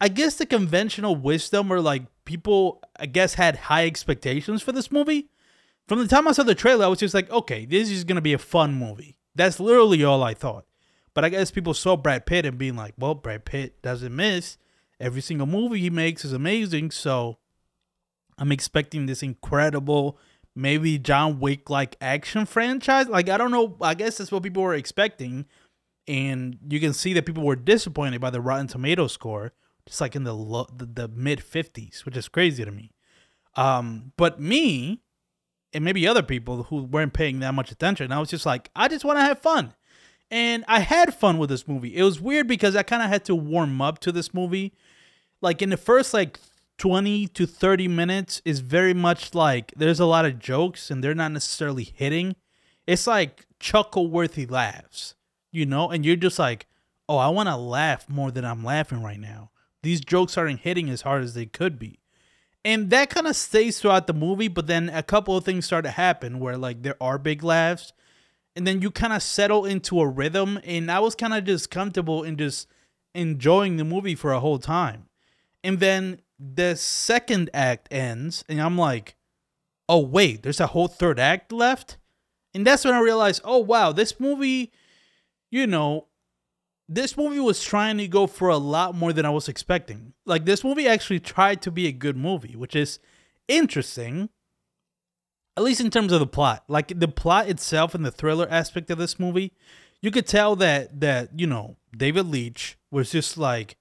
I 0.00 0.08
guess 0.08 0.36
the 0.36 0.46
conventional 0.46 1.16
wisdom 1.16 1.72
or 1.72 1.80
like 1.80 2.04
people, 2.24 2.80
I 2.98 3.06
guess, 3.06 3.34
had 3.34 3.56
high 3.56 3.86
expectations 3.86 4.62
for 4.62 4.72
this 4.72 4.90
movie. 4.90 5.28
From 5.86 5.98
the 5.98 6.08
time 6.08 6.28
I 6.28 6.32
saw 6.32 6.42
the 6.44 6.54
trailer, 6.54 6.84
I 6.84 6.88
was 6.88 7.00
just 7.00 7.14
like, 7.14 7.30
okay, 7.30 7.66
this 7.66 7.90
is 7.90 8.04
gonna 8.04 8.20
be 8.20 8.32
a 8.32 8.38
fun 8.38 8.74
movie. 8.74 9.18
That's 9.34 9.60
literally 9.60 10.04
all 10.04 10.22
I 10.22 10.34
thought. 10.34 10.66
But 11.14 11.24
I 11.24 11.30
guess 11.30 11.50
people 11.50 11.74
saw 11.74 11.96
Brad 11.96 12.26
Pitt 12.26 12.46
and 12.46 12.58
being 12.58 12.76
like, 12.76 12.94
well, 12.96 13.14
Brad 13.14 13.44
Pitt 13.44 13.82
doesn't 13.82 14.14
miss. 14.14 14.56
Every 15.00 15.20
single 15.20 15.46
movie 15.46 15.80
he 15.80 15.90
makes 15.90 16.24
is 16.24 16.32
amazing. 16.32 16.90
So 16.90 17.38
I'm 18.38 18.52
expecting 18.52 19.06
this 19.06 19.22
incredible, 19.22 20.18
maybe 20.54 20.98
John 20.98 21.40
Wick 21.40 21.70
like 21.70 21.96
action 22.00 22.46
franchise. 22.46 23.08
Like, 23.08 23.28
I 23.28 23.36
don't 23.36 23.50
know. 23.50 23.76
I 23.80 23.94
guess 23.94 24.18
that's 24.18 24.30
what 24.30 24.42
people 24.42 24.62
were 24.62 24.74
expecting. 24.74 25.46
And 26.08 26.58
you 26.68 26.80
can 26.80 26.94
see 26.94 27.12
that 27.12 27.26
people 27.26 27.44
were 27.44 27.54
disappointed 27.54 28.20
by 28.20 28.30
the 28.30 28.40
Rotten 28.40 28.66
Tomato 28.66 29.06
score, 29.06 29.52
just 29.86 30.00
like 30.00 30.16
in 30.16 30.24
the 30.24 30.34
lo- 30.34 30.66
the, 30.74 30.86
the 30.86 31.08
mid 31.08 31.40
50s, 31.40 32.04
which 32.04 32.16
is 32.16 32.28
crazy 32.28 32.64
to 32.64 32.72
me. 32.72 32.90
Um, 33.56 34.12
but 34.16 34.40
me, 34.40 35.02
and 35.72 35.84
maybe 35.84 36.08
other 36.08 36.22
people 36.22 36.64
who 36.64 36.84
weren't 36.84 37.12
paying 37.12 37.40
that 37.40 37.54
much 37.54 37.70
attention, 37.70 38.10
I 38.10 38.18
was 38.18 38.30
just 38.30 38.46
like, 38.46 38.70
I 38.74 38.88
just 38.88 39.04
want 39.04 39.18
to 39.18 39.22
have 39.22 39.38
fun. 39.38 39.74
And 40.30 40.64
I 40.66 40.80
had 40.80 41.14
fun 41.14 41.38
with 41.38 41.50
this 41.50 41.68
movie. 41.68 41.96
It 41.96 42.02
was 42.02 42.20
weird 42.20 42.46
because 42.46 42.76
I 42.76 42.82
kind 42.82 43.02
of 43.02 43.08
had 43.08 43.24
to 43.26 43.34
warm 43.34 43.80
up 43.80 43.98
to 44.00 44.12
this 44.12 44.34
movie. 44.34 44.74
Like 45.40 45.62
in 45.62 45.70
the 45.70 45.76
first 45.76 46.12
like 46.12 46.38
20 46.78 47.28
to 47.28 47.46
30 47.46 47.88
minutes 47.88 48.40
is 48.44 48.60
very 48.60 48.94
much 48.94 49.34
like 49.34 49.72
there's 49.76 50.00
a 50.00 50.06
lot 50.06 50.24
of 50.24 50.38
jokes 50.38 50.90
and 50.90 51.02
they're 51.02 51.14
not 51.14 51.32
necessarily 51.32 51.84
hitting. 51.84 52.36
It's 52.86 53.06
like 53.06 53.46
chuckle 53.58 54.08
worthy 54.08 54.46
laughs, 54.46 55.14
you 55.50 55.66
know? 55.66 55.90
And 55.90 56.04
you're 56.04 56.16
just 56.16 56.38
like, 56.38 56.66
oh, 57.08 57.16
I 57.16 57.28
want 57.28 57.48
to 57.48 57.56
laugh 57.56 58.08
more 58.08 58.30
than 58.30 58.44
I'm 58.44 58.64
laughing 58.64 59.02
right 59.02 59.20
now. 59.20 59.50
These 59.82 60.00
jokes 60.00 60.36
aren't 60.36 60.60
hitting 60.60 60.90
as 60.90 61.02
hard 61.02 61.22
as 61.22 61.34
they 61.34 61.46
could 61.46 61.78
be. 61.78 62.00
And 62.64 62.90
that 62.90 63.10
kind 63.10 63.26
of 63.26 63.36
stays 63.36 63.80
throughout 63.80 64.06
the 64.06 64.12
movie, 64.12 64.48
but 64.48 64.66
then 64.66 64.90
a 64.90 65.02
couple 65.02 65.36
of 65.36 65.44
things 65.44 65.64
start 65.64 65.84
to 65.84 65.90
happen 65.90 66.40
where 66.40 66.56
like 66.56 66.82
there 66.82 66.96
are 67.00 67.16
big 67.16 67.42
laughs 67.42 67.92
and 68.56 68.66
then 68.66 68.82
you 68.82 68.90
kind 68.90 69.12
of 69.12 69.22
settle 69.22 69.64
into 69.64 70.00
a 70.00 70.08
rhythm 70.08 70.58
and 70.64 70.90
I 70.90 70.98
was 70.98 71.14
kind 71.14 71.32
of 71.32 71.44
just 71.44 71.70
comfortable 71.70 72.24
in 72.24 72.36
just 72.36 72.66
enjoying 73.14 73.76
the 73.76 73.84
movie 73.84 74.16
for 74.16 74.32
a 74.32 74.40
whole 74.40 74.58
time. 74.58 75.06
And 75.62 75.78
then 75.78 76.20
the 76.38 76.74
second 76.74 77.50
act 77.54 77.88
ends 77.92 78.44
and 78.48 78.60
I'm 78.60 78.76
like, 78.76 79.14
"Oh 79.88 80.00
wait, 80.00 80.42
there's 80.42 80.60
a 80.60 80.68
whole 80.68 80.88
third 80.88 81.20
act 81.20 81.52
left?" 81.52 81.98
And 82.52 82.66
that's 82.66 82.84
when 82.84 82.94
I 82.94 83.00
realized, 83.00 83.42
"Oh 83.44 83.58
wow, 83.58 83.92
this 83.92 84.18
movie, 84.18 84.72
you 85.50 85.66
know, 85.66 86.06
this 86.88 87.16
movie 87.16 87.40
was 87.40 87.62
trying 87.62 87.98
to 87.98 88.08
go 88.08 88.26
for 88.26 88.48
a 88.48 88.56
lot 88.56 88.94
more 88.94 89.12
than 89.12 89.26
I 89.26 89.30
was 89.30 89.48
expecting. 89.48 90.14
Like 90.24 90.44
this 90.44 90.64
movie 90.64 90.88
actually 90.88 91.20
tried 91.20 91.60
to 91.62 91.70
be 91.70 91.86
a 91.86 91.92
good 91.92 92.16
movie, 92.16 92.56
which 92.56 92.74
is 92.74 92.98
interesting. 93.46 94.30
At 95.56 95.64
least 95.64 95.80
in 95.80 95.90
terms 95.90 96.12
of 96.12 96.20
the 96.20 96.26
plot. 96.26 96.64
Like 96.68 96.98
the 96.98 97.08
plot 97.08 97.48
itself 97.48 97.94
and 97.94 98.06
the 98.06 98.10
thriller 98.10 98.46
aspect 98.48 98.90
of 98.90 98.98
this 98.98 99.18
movie, 99.18 99.52
you 100.00 100.10
could 100.10 100.26
tell 100.26 100.56
that 100.56 101.00
that, 101.00 101.38
you 101.38 101.46
know, 101.46 101.76
David 101.96 102.26
Leitch 102.26 102.78
was 102.90 103.10
just 103.10 103.36
like 103.36 103.76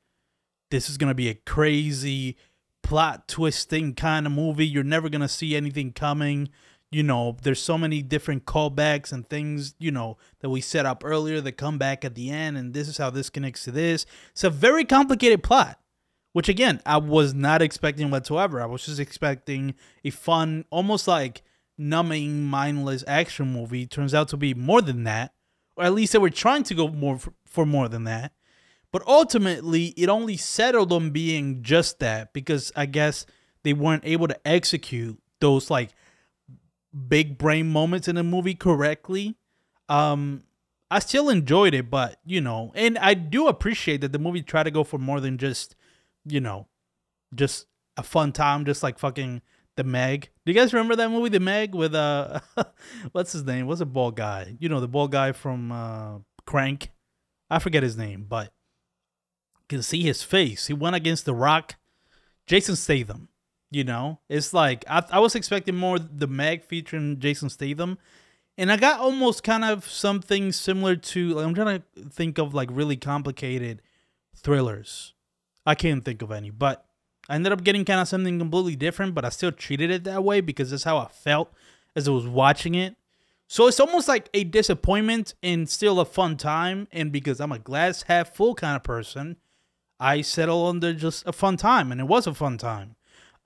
this 0.70 0.90
is 0.90 0.98
going 0.98 1.12
to 1.12 1.16
be 1.16 1.30
a 1.30 1.36
crazy 1.36 2.36
plot 2.84 3.28
twisting 3.28 3.94
kind 3.94 4.26
of 4.26 4.32
movie. 4.32 4.68
You're 4.68 4.84
never 4.84 5.08
going 5.08 5.22
to 5.22 5.28
see 5.28 5.56
anything 5.56 5.94
coming 5.94 6.50
you 6.92 7.04
know, 7.04 7.36
there's 7.42 7.62
so 7.62 7.78
many 7.78 8.02
different 8.02 8.46
callbacks 8.46 9.12
and 9.12 9.28
things, 9.28 9.76
you 9.78 9.92
know, 9.92 10.18
that 10.40 10.50
we 10.50 10.62
set 10.62 10.86
up 10.86 11.04
earlier 11.06 11.42
that 11.42 11.54
come 11.54 11.78
back 11.78 12.06
at 12.06 12.16
the 12.16 12.30
end, 12.30 12.58
and 12.58 12.74
this 12.74 12.88
is 12.88 12.98
how 12.98 13.10
this 13.10 13.30
connects 13.30 13.64
to 13.66 13.72
this. 13.72 14.06
It's 14.32 14.44
a 14.44 14.50
very 14.50 14.86
complicated 14.86 15.44
plot, 15.44 15.80
which 16.32 16.48
again, 16.48 16.82
I 16.86 16.98
was 16.98 17.34
not 17.34 17.62
expecting 17.62 18.10
whatsoever. 18.10 18.62
I 18.62 18.66
was 18.68 18.86
just 18.86 19.00
expecting 19.00 19.76
a 20.06 20.12
fun, 20.12 20.66
almost 20.70 21.08
like 21.08 21.44
numbing, 21.78 22.46
mindless 22.46 23.04
action 23.06 23.52
movie. 23.52 23.86
Turns 23.86 24.14
out 24.14 24.30
to 24.30 24.38
be 24.38 24.54
more 24.54 24.82
than 24.82 25.04
that, 25.04 25.34
or 25.76 25.84
at 25.84 25.94
least 25.94 26.14
they 26.14 26.20
were 26.20 26.30
trying 26.30 26.64
to 26.64 26.74
go 26.74 26.88
more 26.88 27.18
for, 27.18 27.34
for 27.46 27.66
more 27.66 27.90
than 27.90 28.06
that. 28.06 28.32
But 28.94 29.06
ultimately, 29.06 29.88
it 29.98 30.08
only 30.08 30.38
settled 30.38 30.94
on 30.94 31.10
being 31.10 31.62
just 31.62 32.00
that 32.00 32.32
because 32.32 32.72
I 32.78 32.86
guess 32.86 33.26
they 33.64 33.74
weren't 33.74 34.06
able 34.06 34.30
to 34.30 34.48
execute 34.48 35.20
those 35.42 35.70
like 35.70 35.92
big 36.98 37.38
brain 37.38 37.70
moments 37.70 38.08
in 38.08 38.16
the 38.16 38.24
movie 38.24 38.56
correctly. 38.56 39.38
Um, 39.90 40.44
I 40.90 41.00
still 41.00 41.30
enjoyed 41.30 41.74
it, 41.74 41.90
but 41.90 42.20
you 42.26 42.42
know, 42.42 42.72
and 42.76 42.98
I 42.98 43.14
do 43.14 43.48
appreciate 43.48 44.02
that 44.02 44.12
the 44.12 44.20
movie 44.20 44.42
tried 44.42 44.64
to 44.64 44.72
go 44.72 44.84
for 44.84 44.98
more 44.98 45.20
than 45.20 45.38
just, 45.38 45.76
you 46.26 46.40
know, 46.40 46.68
just 47.36 47.68
a 47.98 48.04
fun 48.04 48.32
time, 48.32 48.66
just 48.66 48.84
like 48.84 49.00
fucking 49.00 49.42
the 49.76 49.84
Meg. 49.84 50.30
Do 50.46 50.52
you 50.52 50.58
guys 50.58 50.74
remember 50.74 50.96
that 50.96 51.10
movie, 51.10 51.30
The 51.30 51.40
Meg, 51.40 51.76
with 51.76 51.96
uh, 51.96 52.40
what's 53.12 53.32
his 53.32 53.44
name? 53.46 53.68
What's 53.68 53.82
a 53.82 53.86
bald 53.86 54.16
guy? 54.16 54.58
You 54.60 54.70
know, 54.70 54.80
the 54.80 54.88
bald 54.88 55.12
guy 55.12 55.32
from 55.32 55.72
uh, 55.72 56.20
Crank. 56.46 56.92
I 57.50 57.60
forget 57.60 57.84
his 57.84 57.98
name, 57.98 58.26
but 58.28 58.52
you 59.58 59.66
can 59.78 59.82
see 59.82 60.02
his 60.02 60.24
face. 60.24 60.68
He 60.68 60.74
went 60.74 60.96
against 60.96 61.26
The 61.26 61.34
Rock, 61.34 61.76
Jason 62.46 62.76
Statham. 62.76 63.30
You 63.70 63.84
know, 63.84 64.20
it's 64.30 64.54
like 64.54 64.86
I, 64.90 65.04
I 65.12 65.20
was 65.20 65.36
expecting 65.36 65.76
more 65.76 66.00
the 66.00 66.28
Meg 66.28 66.64
featuring 66.64 67.20
Jason 67.20 67.50
Statham, 67.50 67.98
and 68.58 68.72
I 68.72 68.78
got 68.78 69.00
almost 69.00 69.44
kind 69.44 69.66
of 69.66 69.88
something 69.90 70.52
similar 70.52 70.96
to 70.96 71.34
like 71.34 71.46
I'm 71.46 71.54
trying 71.54 71.84
to 71.96 72.10
think 72.10 72.38
of 72.38 72.54
like 72.54 72.70
really 72.72 72.96
complicated 72.96 73.82
thrillers. 74.36 75.14
I 75.66 75.76
can't 75.76 76.06
think 76.06 76.22
of 76.22 76.32
any, 76.32 76.50
but 76.50 76.86
I 77.30 77.36
ended 77.36 77.52
up 77.52 77.64
getting 77.64 77.84
kind 77.84 78.00
of 78.00 78.08
something 78.08 78.40
completely 78.40 78.76
different, 78.76 79.14
but 79.14 79.26
I 79.26 79.30
still 79.30 79.52
treated 79.52 79.92
it 79.92 80.06
that 80.06 80.24
way 80.24 80.40
because 80.40 80.72
that's 80.72 80.84
how 80.84 80.98
I 80.98 81.08
felt 81.08 81.52
as 81.96 82.08
I 82.08 82.12
was 82.12 82.28
watching 82.28 82.76
it. 82.76 82.96
So 83.48 83.68
it's 83.68 83.80
almost 83.80 84.08
like 84.08 84.30
a 84.34 84.44
disappointment 84.44 85.34
and 85.42 85.70
still 85.70 86.00
a 86.00 86.06
fun 86.06 86.38
time. 86.38 86.88
And 86.92 87.12
because 87.12 87.40
I'm 87.40 87.52
a 87.52 87.60
glass 87.60 88.04
half 88.04 88.36
full 88.36 88.56
kind 88.56 88.76
of 88.76 88.84
person, 88.84 89.38
I 90.00 90.22
settle 90.22 90.68
under 90.68 90.94
just 90.94 91.26
a 91.26 91.34
fun 91.34 91.58
time, 91.58 91.92
and 91.92 92.00
it 92.00 92.06
was 92.06 92.28
a 92.28 92.34
fun 92.34 92.58
time. 92.58 92.97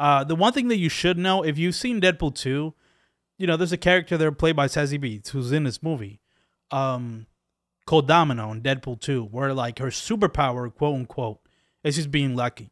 Uh, 0.01 0.23
the 0.23 0.35
one 0.35 0.51
thing 0.51 0.67
that 0.69 0.77
you 0.77 0.89
should 0.89 1.19
know, 1.19 1.43
if 1.43 1.59
you've 1.59 1.75
seen 1.75 2.01
Deadpool 2.01 2.33
2, 2.33 2.73
you 3.37 3.45
know, 3.45 3.55
there's 3.55 3.71
a 3.71 3.77
character 3.77 4.17
there 4.17 4.31
played 4.31 4.55
by 4.55 4.65
Zazie 4.65 4.99
Beetz 4.99 5.29
who's 5.29 5.51
in 5.51 5.63
this 5.63 5.83
movie. 5.83 6.19
Um, 6.71 7.27
called 7.85 8.07
Domino 8.07 8.51
in 8.51 8.63
Deadpool 8.63 8.99
2, 8.99 9.25
where 9.25 9.53
like 9.53 9.77
her 9.77 9.89
superpower, 9.89 10.73
quote 10.73 10.95
unquote, 10.95 11.41
is 11.83 11.97
just 11.97 12.09
being 12.09 12.35
lucky. 12.35 12.71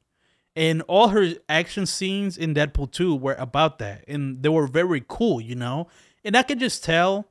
And 0.56 0.82
all 0.88 1.10
her 1.10 1.34
action 1.48 1.86
scenes 1.86 2.36
in 2.36 2.56
Deadpool 2.56 2.92
2 2.92 3.16
were 3.16 3.36
about 3.36 3.78
that. 3.78 4.06
And 4.08 4.42
they 4.42 4.50
were 4.50 4.66
very 4.66 5.04
cool, 5.08 5.40
you 5.40 5.54
know? 5.54 5.88
And 6.26 6.36
I 6.36 6.42
could 6.42 6.60
just 6.60 6.84
tell 6.84 7.28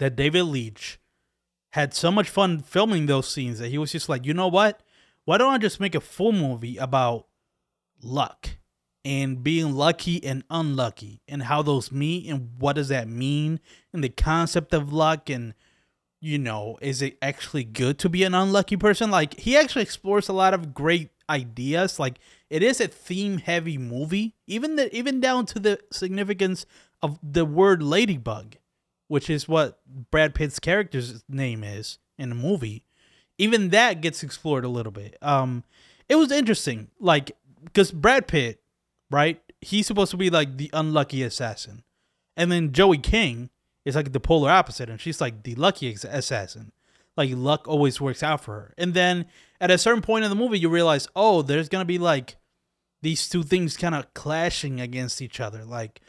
that 0.00 0.16
David 0.16 0.42
Leitch 0.42 0.98
had 1.70 1.94
so 1.94 2.12
much 2.12 2.28
fun 2.28 2.60
filming 2.60 3.06
those 3.06 3.26
scenes 3.26 3.58
that 3.58 3.68
he 3.68 3.78
was 3.78 3.92
just 3.92 4.10
like, 4.10 4.26
you 4.26 4.34
know 4.34 4.48
what? 4.48 4.82
Why 5.24 5.38
don't 5.38 5.54
I 5.54 5.56
just 5.56 5.80
make 5.80 5.94
a 5.94 6.00
full 6.00 6.32
movie 6.32 6.76
about 6.76 7.26
luck? 8.02 8.50
And 9.04 9.42
being 9.42 9.74
lucky 9.74 10.22
and 10.24 10.44
unlucky 10.50 11.20
and 11.26 11.42
how 11.42 11.62
those 11.62 11.90
meet 11.90 12.28
and 12.28 12.50
what 12.58 12.74
does 12.74 12.88
that 12.88 13.08
mean 13.08 13.60
and 13.92 14.02
the 14.02 14.08
concept 14.08 14.72
of 14.72 14.92
luck 14.92 15.28
and 15.28 15.54
you 16.20 16.38
know 16.38 16.78
is 16.80 17.02
it 17.02 17.18
actually 17.20 17.64
good 17.64 17.98
to 17.98 18.08
be 18.08 18.22
an 18.22 18.34
unlucky 18.34 18.76
person? 18.76 19.10
Like 19.10 19.38
he 19.38 19.56
actually 19.56 19.82
explores 19.82 20.28
a 20.28 20.32
lot 20.32 20.54
of 20.54 20.72
great 20.72 21.10
ideas. 21.28 21.98
Like 21.98 22.18
it 22.48 22.62
is 22.62 22.80
a 22.80 22.88
theme 22.88 23.38
heavy 23.38 23.78
movie 23.78 24.34
even 24.46 24.76
the 24.76 24.94
even 24.96 25.20
down 25.20 25.46
to 25.46 25.58
the 25.58 25.80
significance 25.90 26.66
of 27.02 27.18
the 27.22 27.44
word 27.44 27.82
ladybug 27.82 28.56
which 29.12 29.28
is 29.28 29.46
what 29.46 29.78
Brad 30.10 30.34
Pitt's 30.34 30.58
character's 30.58 31.22
name 31.28 31.62
is 31.62 31.98
in 32.16 32.30
the 32.30 32.34
movie. 32.34 32.82
Even 33.36 33.68
that 33.68 34.00
gets 34.00 34.22
explored 34.22 34.64
a 34.64 34.70
little 34.70 34.90
bit. 34.90 35.18
Um, 35.20 35.64
it 36.08 36.14
was 36.14 36.32
interesting, 36.32 36.90
like 36.98 37.36
because 37.62 37.92
Brad 37.92 38.26
Pitt, 38.26 38.61
right? 39.12 39.40
He's 39.60 39.86
supposed 39.86 40.10
to 40.10 40.16
be 40.16 40.30
like 40.30 40.56
the 40.56 40.70
unlucky 40.72 41.22
assassin, 41.22 41.84
and 42.36 42.50
then 42.50 42.72
Joey 42.72 42.98
King 42.98 43.50
is 43.84 43.94
like 43.94 44.12
the 44.12 44.20
polar 44.20 44.50
opposite, 44.50 44.88
and 44.88 45.00
she's 45.00 45.20
like 45.20 45.42
the 45.44 45.54
lucky 45.54 45.92
assassin. 45.92 46.72
Like 47.16 47.30
luck 47.32 47.68
always 47.68 48.00
works 48.00 48.22
out 48.22 48.42
for 48.42 48.54
her. 48.54 48.74
And 48.78 48.94
then 48.94 49.26
at 49.60 49.70
a 49.70 49.78
certain 49.78 50.02
point 50.02 50.24
in 50.24 50.30
the 50.30 50.36
movie, 50.36 50.58
you 50.58 50.70
realize, 50.70 51.08
oh, 51.14 51.42
there's 51.42 51.68
gonna 51.68 51.84
be 51.84 51.98
like 51.98 52.36
these 53.02 53.28
two 53.28 53.42
things 53.42 53.76
kind 53.76 53.94
of 53.94 54.14
clashing 54.14 54.80
against 54.80 55.20
each 55.20 55.40
other. 55.40 55.64
Like, 55.64 56.00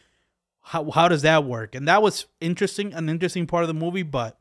how 0.62 0.90
how 0.92 1.10
does 1.10 1.24
that 1.24 1.44
work? 1.44 1.76
And 1.76 1.88
that 1.88 2.02
was 2.02 2.28
interesting, 2.40 2.94
an 2.94 3.10
interesting 3.10 3.48
part 3.48 3.64
of 3.64 3.68
the 3.68 3.74
movie, 3.74 4.04
but 4.04 4.40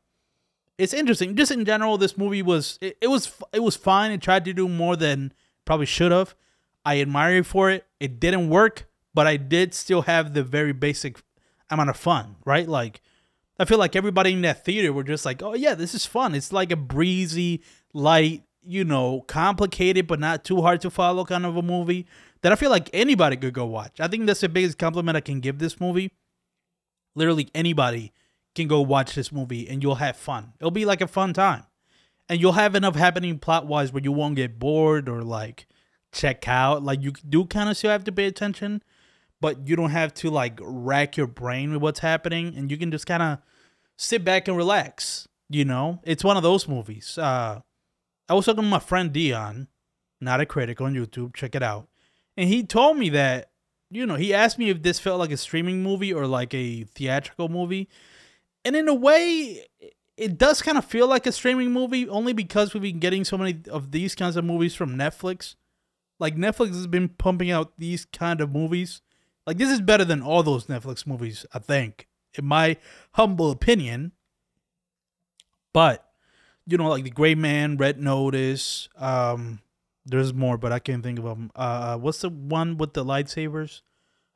it's 0.77 0.93
interesting. 0.93 1.35
Just 1.35 1.51
in 1.51 1.65
general, 1.65 1.97
this 1.97 2.17
movie 2.17 2.41
was 2.41 2.79
it, 2.81 2.97
it 3.01 3.07
was 3.07 3.33
it 3.51 3.59
was 3.59 3.75
fine. 3.75 4.11
It 4.11 4.21
tried 4.21 4.45
to 4.45 4.53
do 4.53 4.69
more 4.69 4.95
than 4.95 5.33
probably 5.65 5.85
should 5.85 6.11
have. 6.11 6.35
I 6.85 6.99
admire 6.99 7.37
it 7.37 7.45
for 7.45 7.69
it. 7.69 7.85
It 7.99 8.19
didn't 8.19 8.49
work, 8.49 8.87
but 9.13 9.27
I 9.27 9.37
did 9.37 9.73
still 9.73 10.03
have 10.03 10.33
the 10.33 10.43
very 10.43 10.73
basic 10.73 11.21
amount 11.69 11.89
of 11.89 11.97
fun, 11.97 12.35
right? 12.45 12.67
Like 12.67 13.01
I 13.59 13.65
feel 13.65 13.77
like 13.77 13.95
everybody 13.95 14.33
in 14.33 14.41
that 14.41 14.65
theater 14.65 14.91
were 14.91 15.03
just 15.03 15.25
like, 15.25 15.41
"Oh 15.41 15.53
yeah, 15.53 15.75
this 15.75 15.93
is 15.93 16.05
fun." 16.05 16.35
It's 16.35 16.51
like 16.51 16.71
a 16.71 16.75
breezy, 16.75 17.61
light, 17.93 18.43
you 18.65 18.83
know, 18.83 19.21
complicated 19.21 20.07
but 20.07 20.19
not 20.19 20.43
too 20.43 20.61
hard 20.61 20.81
to 20.81 20.89
follow 20.89 21.25
kind 21.25 21.45
of 21.45 21.55
a 21.57 21.61
movie 21.61 22.07
that 22.41 22.51
I 22.51 22.55
feel 22.55 22.69
like 22.69 22.89
anybody 22.93 23.37
could 23.37 23.53
go 23.53 23.65
watch. 23.65 23.99
I 23.99 24.07
think 24.07 24.25
that's 24.25 24.41
the 24.41 24.49
biggest 24.49 24.77
compliment 24.77 25.15
I 25.17 25.21
can 25.21 25.39
give 25.39 25.59
this 25.59 25.79
movie. 25.79 26.11
Literally 27.15 27.49
anybody 27.55 28.11
can 28.55 28.67
go 28.67 28.81
watch 28.81 29.15
this 29.15 29.31
movie 29.31 29.67
and 29.67 29.81
you'll 29.81 29.95
have 29.95 30.17
fun. 30.17 30.53
It'll 30.59 30.71
be 30.71 30.85
like 30.85 31.01
a 31.01 31.07
fun 31.07 31.33
time. 31.33 31.65
And 32.29 32.39
you'll 32.39 32.53
have 32.53 32.75
enough 32.75 32.95
happening 32.95 33.37
plot 33.37 33.67
wise 33.67 33.91
where 33.91 34.03
you 34.03 34.11
won't 34.11 34.35
get 34.35 34.57
bored 34.59 35.09
or 35.09 35.23
like 35.23 35.67
check 36.13 36.47
out. 36.47 36.83
Like 36.83 37.01
you 37.01 37.11
do 37.27 37.45
kind 37.45 37.69
of 37.69 37.77
still 37.77 37.91
have 37.91 38.03
to 38.05 38.11
pay 38.11 38.25
attention, 38.25 38.81
but 39.41 39.67
you 39.67 39.75
don't 39.75 39.91
have 39.91 40.13
to 40.15 40.29
like 40.29 40.59
rack 40.61 41.17
your 41.17 41.27
brain 41.27 41.73
with 41.73 41.81
what's 41.81 41.99
happening 41.99 42.55
and 42.55 42.71
you 42.71 42.77
can 42.77 42.91
just 42.91 43.05
kind 43.05 43.23
of 43.23 43.39
sit 43.97 44.23
back 44.23 44.47
and 44.47 44.55
relax. 44.55 45.27
You 45.49 45.65
know, 45.65 45.99
it's 46.03 46.23
one 46.23 46.37
of 46.37 46.43
those 46.43 46.67
movies. 46.67 47.17
Uh, 47.17 47.59
I 48.29 48.33
was 48.33 48.45
talking 48.45 48.63
to 48.63 48.69
my 48.69 48.79
friend 48.79 49.11
Dion, 49.11 49.67
not 50.21 50.41
a 50.41 50.45
critic 50.45 50.79
on 50.79 50.93
YouTube. 50.93 51.35
Check 51.35 51.55
it 51.55 51.61
out. 51.61 51.87
And 52.37 52.49
he 52.49 52.63
told 52.63 52.97
me 52.97 53.09
that, 53.09 53.51
you 53.91 54.05
know, 54.05 54.15
he 54.15 54.33
asked 54.33 54.57
me 54.57 54.69
if 54.69 54.81
this 54.81 54.99
felt 54.99 55.19
like 55.19 55.31
a 55.31 55.37
streaming 55.37 55.83
movie 55.83 56.13
or 56.13 56.25
like 56.25 56.53
a 56.53 56.85
theatrical 56.85 57.49
movie. 57.49 57.89
And 58.65 58.75
in 58.75 58.87
a 58.87 58.93
way, 58.93 59.67
it 60.17 60.37
does 60.37 60.61
kind 60.61 60.77
of 60.77 60.85
feel 60.85 61.07
like 61.07 61.27
a 61.27 61.31
streaming 61.31 61.71
movie 61.71 62.07
only 62.07 62.33
because 62.33 62.73
we've 62.73 62.81
been 62.81 62.99
getting 62.99 63.23
so 63.23 63.37
many 63.37 63.61
of 63.69 63.91
these 63.91 64.15
kinds 64.15 64.35
of 64.35 64.45
movies 64.45 64.73
from 64.73 64.95
Netflix. 64.95 65.55
Like 66.19 66.35
Netflix 66.35 66.69
has 66.69 66.87
been 66.87 67.09
pumping 67.09 67.51
out 67.51 67.73
these 67.77 68.05
kind 68.05 68.41
of 68.41 68.51
movies. 68.51 69.01
Like 69.45 69.57
this 69.57 69.69
is 69.69 69.81
better 69.81 70.05
than 70.05 70.21
all 70.21 70.43
those 70.43 70.67
Netflix 70.67 71.05
movies, 71.05 71.45
I 71.53 71.59
think, 71.59 72.07
in 72.35 72.45
my 72.45 72.77
humble 73.13 73.51
opinion. 73.51 74.13
But 75.73 76.05
you 76.65 76.77
know, 76.77 76.89
like 76.89 77.03
the 77.03 77.09
Gray 77.09 77.35
Man, 77.35 77.77
Red 77.77 77.99
Notice. 77.99 78.87
Um, 78.97 79.59
there's 80.05 80.33
more, 80.33 80.57
but 80.57 80.71
I 80.71 80.79
can't 80.79 81.03
think 81.03 81.19
of 81.19 81.25
them. 81.25 81.51
Uh, 81.55 81.97
what's 81.97 82.19
the 82.19 82.29
one 82.29 82.77
with 82.77 82.93
the 82.93 83.05
lightsabers? 83.05 83.81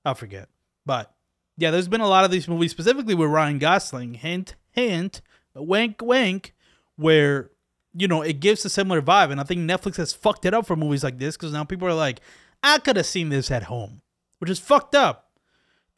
I 0.06 0.14
forget. 0.14 0.50
But 0.86 1.14
yeah, 1.58 1.72
there's 1.72 1.88
been 1.88 2.02
a 2.02 2.08
lot 2.08 2.26
of 2.26 2.32
these 2.32 2.48
movies, 2.48 2.72
specifically 2.72 3.16
with 3.16 3.30
Ryan 3.30 3.60
Gosling. 3.60 4.16
Hint, 4.16 4.56
hint, 4.72 5.22
wink, 5.56 6.02
wink, 6.02 6.54
where 6.96 7.52
you 7.98 8.08
know 8.08 8.22
it 8.22 8.40
gives 8.40 8.64
a 8.64 8.70
similar 8.70 9.02
vibe, 9.02 9.32
and 9.32 9.40
I 9.40 9.44
think 9.44 9.62
Netflix 9.62 9.98
has 9.98 10.14
fucked 10.14 10.46
it 10.46 10.54
up 10.54 10.68
for 10.68 10.76
movies 10.76 11.04
like 11.04 11.18
this 11.18 11.36
because 11.36 11.52
now 11.52 11.64
people 11.64 11.88
are 11.88 11.94
like, 11.94 12.22
I 12.62 12.78
could 12.80 12.96
have 12.96 13.06
seen 13.06 13.30
this 13.30 13.50
at 13.50 13.64
home, 13.64 14.02
which 14.40 14.50
is 14.50 14.60
fucked 14.60 14.96
up. 14.96 15.32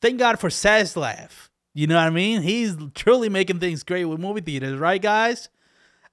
Thank 0.02 0.20
God 0.20 0.40
for 0.40 0.50
Zaslav. 0.50 1.50
You 1.74 1.88
know 1.88 1.96
what 1.96 2.08
I 2.08 2.10
mean? 2.10 2.42
He's 2.42 2.78
truly 2.96 3.30
making 3.30 3.60
things 3.60 3.84
great 3.84 4.06
with 4.06 4.20
movie 4.20 4.42
theaters, 4.42 4.80
right, 4.80 5.02
guys? 5.02 5.50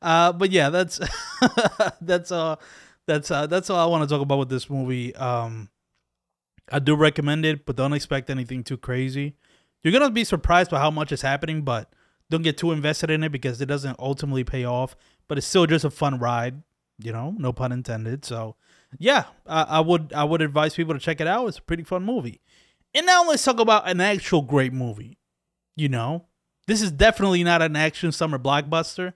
Uh, 0.02 0.32
but 0.32 0.50
yeah, 0.50 0.70
that's 0.70 1.00
that's 2.00 2.30
uh 2.30 2.56
that's 3.06 3.30
uh 3.30 3.46
that's 3.46 3.70
all 3.70 3.78
I 3.78 3.90
want 3.90 4.08
to 4.08 4.12
talk 4.12 4.22
about 4.22 4.38
with 4.38 4.48
this 4.48 4.68
movie. 4.68 5.14
Um, 5.14 5.70
I 6.70 6.80
do 6.80 6.96
recommend 6.96 7.46
it, 7.46 7.64
but 7.64 7.76
don't 7.76 7.92
expect 7.92 8.28
anything 8.28 8.64
too 8.64 8.76
crazy. 8.76 9.37
You're 9.82 9.92
gonna 9.92 10.11
be 10.11 10.24
surprised 10.24 10.70
by 10.70 10.80
how 10.80 10.90
much 10.90 11.12
is 11.12 11.22
happening, 11.22 11.62
but 11.62 11.92
don't 12.28 12.42
get 12.42 12.58
too 12.58 12.72
invested 12.72 13.11
in 13.11 13.22
it 13.22 13.30
because 13.30 13.61
it 13.61 13.66
doesn't 13.66 13.98
ultimately 13.98 14.44
pay 14.44 14.64
off. 14.64 14.96
But 15.28 15.38
it's 15.38 15.46
still 15.46 15.66
just 15.66 15.84
a 15.84 15.90
fun 15.90 16.18
ride, 16.18 16.62
you 16.98 17.12
know, 17.12 17.34
no 17.36 17.52
pun 17.52 17.72
intended. 17.72 18.24
So 18.24 18.56
yeah, 18.98 19.24
I, 19.46 19.62
I 19.62 19.80
would 19.80 20.12
I 20.12 20.24
would 20.24 20.42
advise 20.42 20.74
people 20.74 20.94
to 20.94 21.00
check 21.00 21.20
it 21.20 21.26
out. 21.26 21.46
It's 21.46 21.58
a 21.58 21.62
pretty 21.62 21.82
fun 21.82 22.04
movie. 22.04 22.40
And 22.94 23.06
now 23.06 23.28
let's 23.28 23.44
talk 23.44 23.60
about 23.60 23.88
an 23.88 24.00
actual 24.00 24.42
great 24.42 24.72
movie. 24.72 25.18
You 25.74 25.88
know, 25.88 26.26
this 26.66 26.80
is 26.80 26.90
definitely 26.90 27.44
not 27.44 27.60
an 27.62 27.76
action 27.76 28.12
summer 28.12 28.38
blockbuster. 28.38 29.14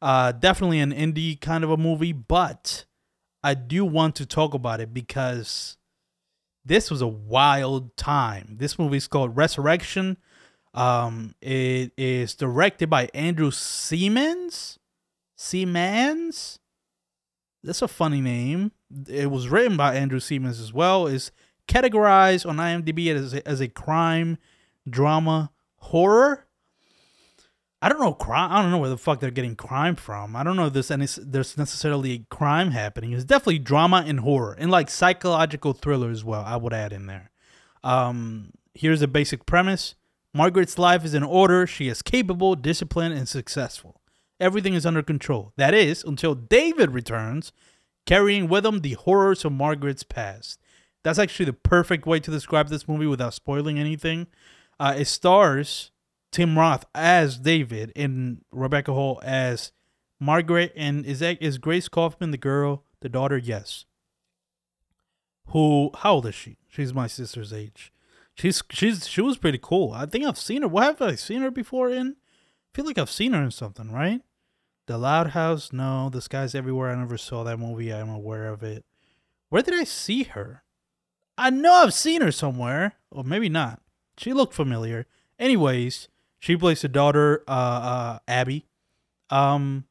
Uh, 0.00 0.32
definitely 0.32 0.80
an 0.80 0.92
indie 0.92 1.40
kind 1.40 1.64
of 1.64 1.70
a 1.70 1.76
movie, 1.76 2.12
but 2.12 2.84
I 3.42 3.54
do 3.54 3.84
want 3.84 4.14
to 4.16 4.26
talk 4.26 4.54
about 4.54 4.80
it 4.80 4.94
because 4.94 5.76
this 6.64 6.90
was 6.90 7.02
a 7.02 7.08
wild 7.08 7.96
time. 7.96 8.56
This 8.58 8.78
movie 8.78 8.98
is 8.98 9.08
called 9.08 9.36
Resurrection. 9.36 10.16
Um, 10.74 11.34
it 11.40 11.92
is 11.96 12.34
directed 12.34 12.88
by 12.88 13.08
Andrew 13.14 13.50
Semans. 13.50 14.77
Semans. 15.38 16.58
That's 17.62 17.82
a 17.82 17.88
funny 17.88 18.20
name. 18.20 18.72
It 19.08 19.30
was 19.30 19.48
written 19.48 19.76
by 19.76 19.94
Andrew 19.94 20.20
Semans 20.20 20.60
as 20.60 20.72
well. 20.72 21.06
Is 21.06 21.30
categorized 21.68 22.48
on 22.48 22.56
IMDb 22.56 23.14
as 23.14 23.34
a, 23.34 23.46
as 23.46 23.60
a 23.60 23.68
crime, 23.68 24.38
drama, 24.88 25.52
horror. 25.76 26.46
I 27.80 27.88
don't 27.88 28.00
know 28.00 28.12
crime. 28.12 28.50
I 28.50 28.60
don't 28.60 28.72
know 28.72 28.78
where 28.78 28.90
the 28.90 28.98
fuck 28.98 29.20
they're 29.20 29.30
getting 29.30 29.54
crime 29.54 29.94
from. 29.94 30.34
I 30.34 30.42
don't 30.42 30.56
know 30.56 30.66
if 30.66 30.72
there's 30.72 30.90
any 30.90 31.06
there's 31.18 31.56
necessarily 31.56 32.12
a 32.12 32.34
crime 32.34 32.72
happening. 32.72 33.12
It's 33.12 33.24
definitely 33.24 33.60
drama 33.60 34.04
and 34.04 34.20
horror 34.20 34.56
and 34.58 34.70
like 34.70 34.90
psychological 34.90 35.72
thriller 35.72 36.10
as 36.10 36.24
well. 36.24 36.42
I 36.44 36.56
would 36.56 36.72
add 36.72 36.92
in 36.92 37.06
there. 37.06 37.30
Um, 37.84 38.50
here's 38.74 38.98
the 38.98 39.06
basic 39.06 39.46
premise: 39.46 39.94
Margaret's 40.34 40.76
life 40.76 41.04
is 41.04 41.14
in 41.14 41.22
order. 41.22 41.68
She 41.68 41.86
is 41.86 42.02
capable, 42.02 42.56
disciplined, 42.56 43.14
and 43.14 43.28
successful. 43.28 44.00
Everything 44.40 44.74
is 44.74 44.86
under 44.86 45.02
control. 45.02 45.52
That 45.56 45.74
is 45.74 46.04
until 46.04 46.34
David 46.34 46.90
returns, 46.90 47.52
carrying 48.06 48.48
with 48.48 48.64
him 48.64 48.80
the 48.80 48.94
horrors 48.94 49.44
of 49.44 49.52
Margaret's 49.52 50.04
past. 50.04 50.60
That's 51.02 51.18
actually 51.18 51.46
the 51.46 51.52
perfect 51.52 52.06
way 52.06 52.20
to 52.20 52.30
describe 52.30 52.68
this 52.68 52.88
movie 52.88 53.06
without 53.06 53.34
spoiling 53.34 53.78
anything. 53.78 54.26
Uh, 54.78 54.94
it 54.96 55.06
stars 55.06 55.90
Tim 56.30 56.58
Roth 56.58 56.84
as 56.94 57.38
David 57.38 57.92
and 57.96 58.42
Rebecca 58.52 58.92
Hall 58.92 59.20
as 59.24 59.72
Margaret. 60.20 60.72
And 60.76 61.04
is 61.06 61.20
that 61.20 61.40
is 61.42 61.58
Grace 61.58 61.88
Kaufman 61.88 62.30
the 62.30 62.36
girl, 62.36 62.84
the 63.00 63.08
daughter? 63.08 63.38
Yes. 63.38 63.84
Who? 65.48 65.90
How 65.96 66.14
old 66.14 66.26
is 66.26 66.34
she? 66.34 66.58
She's 66.68 66.92
my 66.92 67.06
sister's 67.06 67.52
age. 67.52 67.92
She's 68.34 68.62
she's 68.70 69.08
she 69.08 69.20
was 69.20 69.38
pretty 69.38 69.58
cool. 69.60 69.92
I 69.92 70.06
think 70.06 70.24
I've 70.24 70.38
seen 70.38 70.62
her. 70.62 70.68
What 70.68 70.84
have 70.84 71.02
I 71.02 71.14
seen 71.14 71.42
her 71.42 71.50
before 71.50 71.90
in? 71.90 72.16
I 72.16 72.76
feel 72.76 72.84
like 72.84 72.98
I've 72.98 73.10
seen 73.10 73.32
her 73.32 73.42
in 73.42 73.50
something, 73.50 73.90
right? 73.90 74.20
The 74.88 74.96
Loud 74.96 75.28
House. 75.28 75.70
No, 75.70 76.08
The 76.08 76.22
Skies 76.22 76.54
Everywhere. 76.54 76.90
I 76.90 76.94
never 76.94 77.18
saw 77.18 77.44
that 77.44 77.58
movie. 77.58 77.92
I'm 77.92 78.08
aware 78.08 78.48
of 78.48 78.62
it. 78.62 78.86
Where 79.50 79.62
did 79.62 79.74
I 79.74 79.84
see 79.84 80.22
her? 80.24 80.64
I 81.36 81.50
know 81.50 81.74
I've 81.74 81.92
seen 81.92 82.22
her 82.22 82.32
somewhere, 82.32 82.94
or 83.10 83.22
maybe 83.22 83.50
not. 83.50 83.82
She 84.16 84.32
looked 84.32 84.54
familiar. 84.54 85.06
Anyways, 85.38 86.08
she 86.38 86.56
plays 86.56 86.80
the 86.80 86.88
daughter, 86.88 87.44
uh, 87.46 87.50
uh, 87.50 88.18
Abby. 88.26 88.64
Um, 89.28 89.84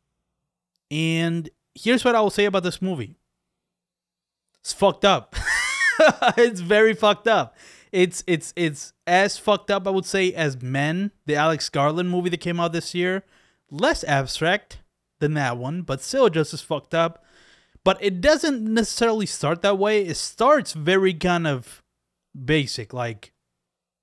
and 0.90 1.48
here's 1.76 2.04
what 2.04 2.16
I 2.16 2.22
will 2.22 2.32
say 2.32 2.46
about 2.46 2.64
this 2.64 2.82
movie. 2.82 3.20
It's 4.62 4.74
fucked 4.74 5.06
up. 5.06 5.36
it's 6.38 6.60
very 6.60 6.96
fucked 6.96 7.28
up. 7.28 7.56
It's 7.92 8.24
it's 8.26 8.52
it's 8.56 8.94
as 9.06 9.38
fucked 9.38 9.70
up, 9.70 9.88
I 9.88 9.92
would 9.92 10.06
say, 10.06 10.34
as 10.34 10.60
Men, 10.60 11.12
the 11.28 11.36
Alex 11.36 11.70
Garland 11.70 12.10
movie 12.10 12.30
that 12.30 12.42
came 12.42 12.60
out 12.60 12.74
this 12.74 12.96
year. 12.96 13.24
Less 13.70 14.04
abstract 14.04 14.80
than 15.20 15.34
that 15.36 15.58
one, 15.58 15.82
but 15.82 16.02
still 16.02 16.30
just 16.30 16.54
as 16.54 16.62
fucked 16.62 16.94
up. 16.94 17.24
But 17.84 17.98
it 18.02 18.22
doesn't 18.22 18.64
necessarily 18.64 19.26
start 19.26 19.62
that 19.62 19.78
way. 19.78 20.06
It 20.06 20.18
starts 20.18 20.74
very 20.74 21.14
kind 21.14 21.48
of 21.48 21.84
basic, 22.46 22.94
like 22.94 23.32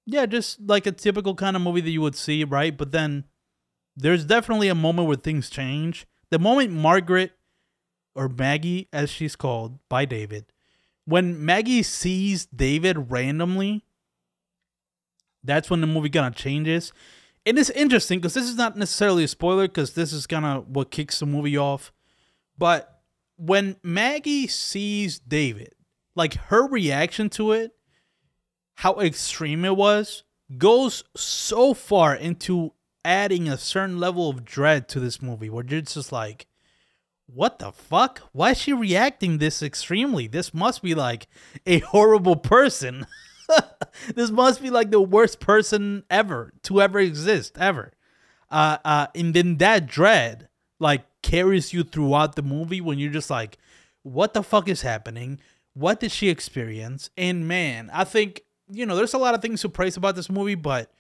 yeah, 0.07 0.27
just 0.27 0.61
like 0.61 0.87
a 0.87 0.93
typical 0.93 1.35
kind 1.35 1.57
of 1.57 1.63
movie 1.63 1.81
that 1.81 1.91
you 1.91 2.01
would 2.01 2.17
see, 2.17 2.45
right? 2.45 2.77
But 2.77 2.93
then 2.93 3.25
there's 3.97 4.25
definitely 4.25 4.69
a 4.69 4.75
moment 4.75 5.09
where 5.09 5.17
things 5.17 5.49
change. 5.49 6.07
The 6.31 6.39
moment 6.39 6.73
Margaret 6.73 7.33
or 8.15 8.29
Maggie, 8.29 8.89
as 8.93 9.11
she's 9.11 9.37
called 9.37 9.79
by 9.89 10.05
David, 10.05 10.47
when 11.05 11.43
Maggie 11.45 11.83
sees 11.83 12.47
David 12.47 13.11
randomly, 13.11 13.85
that's 15.43 15.71
when 15.71 15.81
the 15.81 15.87
movie 15.87 16.11
kind 16.11 16.27
of 16.27 16.35
changes. 16.35 16.93
And 17.47 17.59
it's 17.59 17.71
interesting 17.71 18.19
because 18.19 18.35
this 18.35 18.49
is 18.49 18.57
not 18.57 18.77
necessarily 18.77 19.25
a 19.25 19.29
spoiler 19.29 19.69
because 19.69 19.93
this 19.93 20.13
is 20.13 20.27
kind 20.27 20.45
of 20.45 20.69
what 20.69 20.91
kicks 20.91 21.19
the 21.19 21.27
movie 21.27 21.59
off. 21.59 21.93
But 22.57 23.03
when 23.37 23.77
Maggie 23.83 24.47
sees 24.47 25.19
David, 25.19 25.75
like 26.15 26.35
her 26.35 26.67
reaction 26.67 27.29
to 27.31 27.53
it, 27.53 27.73
how 28.77 29.01
extreme 29.01 29.65
it 29.65 29.77
was, 29.77 30.25
goes 30.57 31.05
so 31.17 31.75
far 31.75 32.15
into 32.15 32.73
adding 33.05 33.49
a 33.49 33.59
certain 33.59 33.99
level 33.99 34.31
of 34.31 34.45
dread 34.45 34.89
to 34.89 35.01
this 35.01 35.21
movie 35.21 35.51
where 35.51 35.65
you're 35.65 35.83
just 35.83 36.13
like, 36.13 36.47
what 37.27 37.59
the 37.59 37.73
fuck? 37.73 38.21
Why 38.33 38.51
is 38.51 38.59
she 38.59 38.73
reacting 38.73 39.39
this 39.39 39.63
extremely? 39.63 40.27
This 40.27 40.55
must 40.55 40.83
be 40.83 40.95
like 40.95 41.27
a 41.67 41.81
horrible 41.81 42.37
person. 42.37 43.07
this 44.15 44.31
must 44.31 44.63
be 44.63 44.71
like 44.71 44.91
the 44.91 45.01
worst 45.01 45.41
person 45.41 46.05
ever 46.11 46.53
to 46.63 46.81
ever 46.81 46.99
exist, 46.99 47.57
ever. 47.59 47.93
Uh, 48.51 48.79
uh, 48.85 49.07
and 49.15 49.35
then 49.35 49.57
that 49.59 49.87
dread 49.87 50.49
like 50.79 51.05
carries 51.23 51.73
you 51.73 51.83
throughout 51.83 52.37
the 52.37 52.43
movie 52.43 52.81
when 52.81 52.99
you're 52.99 53.13
just 53.13 53.31
like, 53.31 53.59
what 54.03 54.35
the 54.35 54.43
fuck 54.43 54.69
is 54.69 54.83
happening? 54.83 55.41
What 55.73 56.01
did 56.01 56.13
she 56.13 56.29
experience? 56.29 57.11
And 57.17 57.49
man, 57.49 57.91
I 57.93 58.05
think, 58.05 58.43
you 58.69 58.87
know, 58.87 58.95
there's 58.95 59.15
a 59.15 59.19
lot 59.19 59.35
of 59.35 59.43
things 59.43 59.63
to 59.63 59.69
praise 59.69 59.97
about 59.97 60.15
this 60.15 60.31
movie, 60.31 60.55
but 60.55 60.93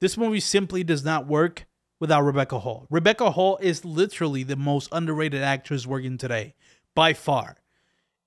this 0.00 0.16
movie 0.16 0.40
simply 0.40 0.84
does 0.84 1.04
not 1.04 1.26
work 1.26 1.66
without 2.00 2.22
Rebecca 2.22 2.58
Hall. 2.58 2.86
Rebecca 2.90 3.30
Hall 3.30 3.58
is 3.60 3.84
literally 3.84 4.42
the 4.42 4.56
most 4.56 4.88
underrated 4.90 5.42
actress 5.42 5.86
working 5.86 6.18
today, 6.18 6.54
by 6.94 7.12
far. 7.12 7.58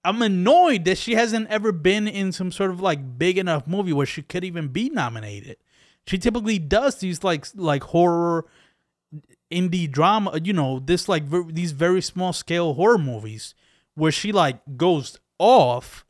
I'm 0.05 0.21
annoyed 0.21 0.85
that 0.85 0.97
she 0.97 1.15
hasn't 1.15 1.49
ever 1.49 1.71
been 1.71 2.07
in 2.07 2.31
some 2.31 2.51
sort 2.51 2.71
of 2.71 2.79
like 2.79 3.17
big 3.17 3.37
enough 3.37 3.67
movie 3.67 3.93
where 3.93 4.05
she 4.05 4.21
could 4.21 4.43
even 4.43 4.67
be 4.67 4.89
nominated. 4.89 5.57
She 6.07 6.17
typically 6.17 6.59
does 6.59 6.99
these 6.99 7.23
like 7.23 7.47
like 7.55 7.83
horror 7.83 8.45
indie 9.51 9.89
drama, 9.89 10.39
you 10.43 10.53
know, 10.53 10.79
this 10.79 11.09
like 11.09 11.23
ver- 11.23 11.51
these 11.51 11.71
very 11.71 12.01
small 12.01 12.33
scale 12.33 12.75
horror 12.75 12.97
movies 12.97 13.55
where 13.95 14.11
she 14.11 14.31
like 14.31 14.59
goes 14.77 15.17
off, 15.39 16.05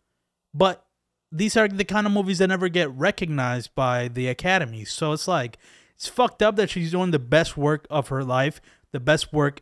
but 0.54 0.86
these 1.32 1.56
are 1.56 1.68
the 1.68 1.86
kind 1.86 2.06
of 2.06 2.14
movies 2.14 2.40
that 2.40 2.48
never 2.48 2.70
get 2.70 2.92
recognized 2.92 3.74
by 3.76 4.08
the 4.08 4.28
academy. 4.28 4.86
So 4.86 5.14
it's 5.14 5.28
like 5.28 5.58
it's 5.96 6.08
fucked 6.08 6.42
up 6.42 6.58
that 6.58 6.70
she's 6.70 6.92
doing 6.92 7.12
the 7.12 7.20
best 7.20 7.56
work 7.56 7.88
of 7.90 8.10
her 8.10 8.24
life, 8.24 8.60
the 8.92 9.00
best 9.00 9.32
work 9.32 9.62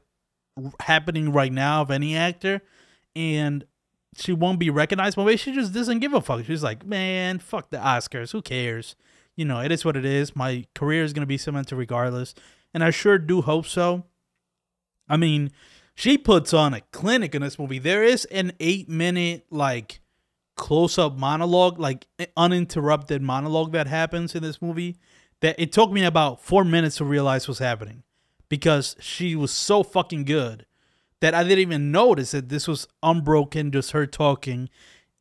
happening 0.80 1.32
right 1.32 1.52
now 1.54 1.82
of 1.82 1.92
any 1.92 2.16
actor, 2.16 2.62
and 3.16 3.66
she 4.18 4.34
won't 4.34 4.60
be 4.60 4.70
recognized. 4.70 5.16
But 5.16 5.26
maybe 5.26 5.38
she 5.38 5.54
just 5.54 5.74
doesn't 5.74 6.00
give 6.00 6.14
a 6.14 6.22
fuck. 6.22 6.46
She's 6.46 6.64
like, 6.64 6.86
man, 6.86 7.40
fuck 7.40 7.70
the 7.70 7.78
Oscars. 7.78 8.32
Who 8.32 8.42
cares? 8.42 8.96
You 9.36 9.46
know, 9.46 9.60
it 9.60 9.72
is 9.72 9.84
what 9.84 9.98
it 9.98 10.06
is. 10.06 10.36
My 10.36 10.66
career 10.76 11.04
is 11.04 11.14
gonna 11.14 11.26
be 11.26 11.38
cemented 11.38 11.76
regardless 11.76 12.36
and 12.74 12.84
I 12.84 12.90
sure 12.90 13.18
do 13.18 13.42
hope 13.42 13.66
so. 13.66 14.06
I 15.08 15.18
mean, 15.18 15.52
she 15.96 16.18
puts 16.18 16.54
on 16.54 16.74
a 16.74 16.82
clinic 16.92 17.36
in 17.36 17.42
this 17.42 17.60
movie. 17.60 17.80
There 17.80 18.04
is 18.04 18.26
an 18.26 18.54
eight 18.60 18.90
minute 18.90 19.46
like 19.50 20.02
close 20.56 20.98
up 20.98 21.18
monologue, 21.18 21.80
like 21.80 22.08
eh, 22.20 22.26
uninterrupted 22.36 23.22
monologue 23.22 23.72
that 23.74 23.88
happens 23.88 24.36
in 24.36 24.42
this 24.42 24.62
movie. 24.62 24.98
That 25.42 25.60
it 25.60 25.72
took 25.72 25.92
me 25.92 26.04
about 26.04 26.42
four 26.42 26.64
minutes 26.64 26.98
to 26.98 27.06
realize 27.06 27.48
was 27.48 27.60
happening 27.60 28.04
because 28.50 28.96
she 29.00 29.36
was 29.36 29.52
so 29.52 29.84
fucking 29.84 30.24
good 30.24 30.66
that 31.24 31.34
I 31.34 31.44
didn't 31.44 31.60
even 31.60 31.90
notice 31.90 32.32
that 32.32 32.50
this 32.50 32.68
was 32.68 32.86
unbroken, 33.02 33.72
just 33.72 33.92
her 33.92 34.06
talking, 34.06 34.70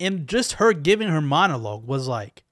and 0.01 0.27
just 0.27 0.55
her 0.55 0.73
giving 0.73 1.07
her 1.07 1.21
monologue 1.21 1.87
was 1.87 2.09
like 2.09 2.43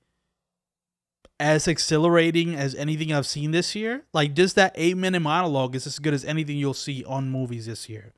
as 1.40 1.66
exhilarating 1.66 2.54
as 2.54 2.76
anything 2.76 3.12
I've 3.12 3.26
seen 3.26 3.50
this 3.50 3.74
year. 3.74 4.04
Like 4.12 4.34
just 4.34 4.54
that 4.54 4.70
eight 4.76 4.96
minute 4.96 5.18
monologue 5.18 5.74
is 5.74 5.84
as 5.84 5.98
good 5.98 6.14
as 6.14 6.24
anything 6.24 6.58
you'll 6.58 6.74
see 6.74 7.04
on 7.04 7.28
movies 7.28 7.66
this 7.66 7.88
year. 7.88 8.12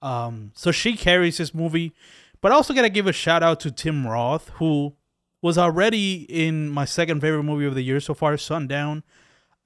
Um, 0.00 0.52
so 0.54 0.70
she 0.70 0.96
carries 0.96 1.38
this 1.38 1.52
movie, 1.52 1.92
but 2.40 2.52
I 2.52 2.54
also 2.54 2.72
gotta 2.72 2.88
give 2.88 3.08
a 3.08 3.12
shout 3.12 3.42
out 3.42 3.58
to 3.60 3.72
Tim 3.72 4.06
Roth, 4.06 4.50
who 4.60 4.94
was 5.42 5.58
already 5.58 6.24
in 6.28 6.68
my 6.68 6.84
second 6.84 7.20
favorite 7.20 7.42
movie 7.42 7.66
of 7.66 7.74
the 7.74 7.82
year 7.82 7.98
so 7.98 8.14
far, 8.14 8.36
Sundown. 8.36 9.02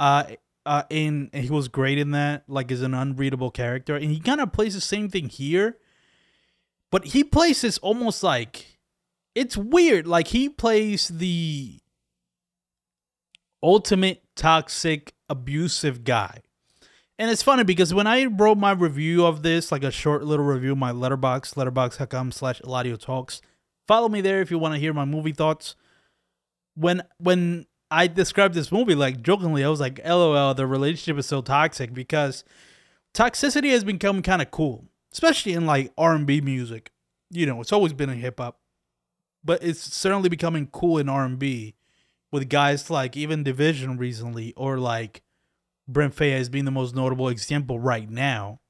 Uh, 0.01 0.25
uh, 0.65 0.85
and 0.91 1.31
he 1.35 1.51
was 1.51 1.69
great 1.69 1.99
in 1.99 2.13
that, 2.13 2.45
like 2.49 2.71
as 2.71 2.83
an 2.83 2.95
unreadable 2.95 3.51
character, 3.51 3.97
and 3.97 4.11
he 4.11 4.21
kind 4.21 4.41
of 4.41 4.53
plays 4.53 4.75
the 4.75 4.81
same 4.81 5.09
thing 5.09 5.29
here, 5.29 5.79
but 6.91 7.07
he 7.07 7.25
plays 7.25 7.63
this 7.63 7.79
almost 7.79 8.23
like 8.23 8.79
it's 9.35 9.57
weird. 9.57 10.07
Like 10.07 10.29
he 10.29 10.49
plays 10.49 11.09
the 11.09 11.81
ultimate 13.63 14.23
toxic, 14.37 15.15
abusive 15.29 16.05
guy. 16.05 16.43
And 17.19 17.31
it's 17.31 17.43
funny 17.43 17.63
because 17.63 17.95
when 17.95 18.07
I 18.07 18.25
wrote 18.25 18.59
my 18.59 18.73
review 18.73 19.27
of 19.27 19.43
this, 19.43 19.71
like 19.71 19.85
a 19.85 19.91
short 19.91 20.25
little 20.25 20.45
review, 20.45 20.75
my 20.75 20.91
letterbox, 20.91 21.55
letterboxd.com 21.55 22.33
slash 22.33 22.61
Eladio 22.63 22.99
Talks, 22.99 23.41
follow 23.87 24.09
me 24.09 24.21
there 24.21 24.41
if 24.41 24.51
you 24.51 24.59
want 24.59 24.75
to 24.75 24.81
hear 24.81 24.93
my 24.93 25.05
movie 25.05 25.33
thoughts. 25.33 25.77
When 26.75 27.03
when 27.19 27.67
I 27.93 28.07
described 28.07 28.55
this 28.55 28.73
movie, 28.73 28.95
like 28.95 29.23
jokingly, 29.23 29.63
I 29.63 29.69
was 29.69 29.81
like, 29.81 30.01
LOL, 30.05 30.55
the 30.55 30.67
relationship 30.67 31.19
is 31.19 31.27
so 31.27 31.43
toxic 31.43 31.93
because 31.93 32.43
toxicity 33.13 33.71
has 33.71 33.85
become 33.85 34.23
kind 34.23 34.41
of 34.41 34.51
cool, 34.51 34.87
especially 35.13 35.53
in 35.53 35.67
like 35.67 35.93
R&B 35.99 36.41
music. 36.41 36.91
You 37.31 37.45
know, 37.45 37.61
it's 37.61 37.73
always 37.73 37.93
been 37.93 38.09
in 38.09 38.19
hip 38.19 38.41
hop, 38.41 38.59
but 39.45 39.63
it's 39.63 39.81
certainly 39.81 40.31
becoming 40.31 40.69
cool 40.69 40.97
in 40.97 41.11
R&B 41.11 41.75
with 42.31 42.49
guys 42.49 42.89
like 42.89 43.15
even 43.15 43.45
Division 43.45 43.99
recently, 43.99 44.55
or 44.57 44.79
like 44.79 45.21
Brent 45.87 46.17
Faiyaz 46.17 46.51
being 46.51 46.65
the 46.65 46.71
most 46.71 46.95
notable 46.95 47.29
example 47.29 47.79
right 47.79 48.09
now. 48.09 48.61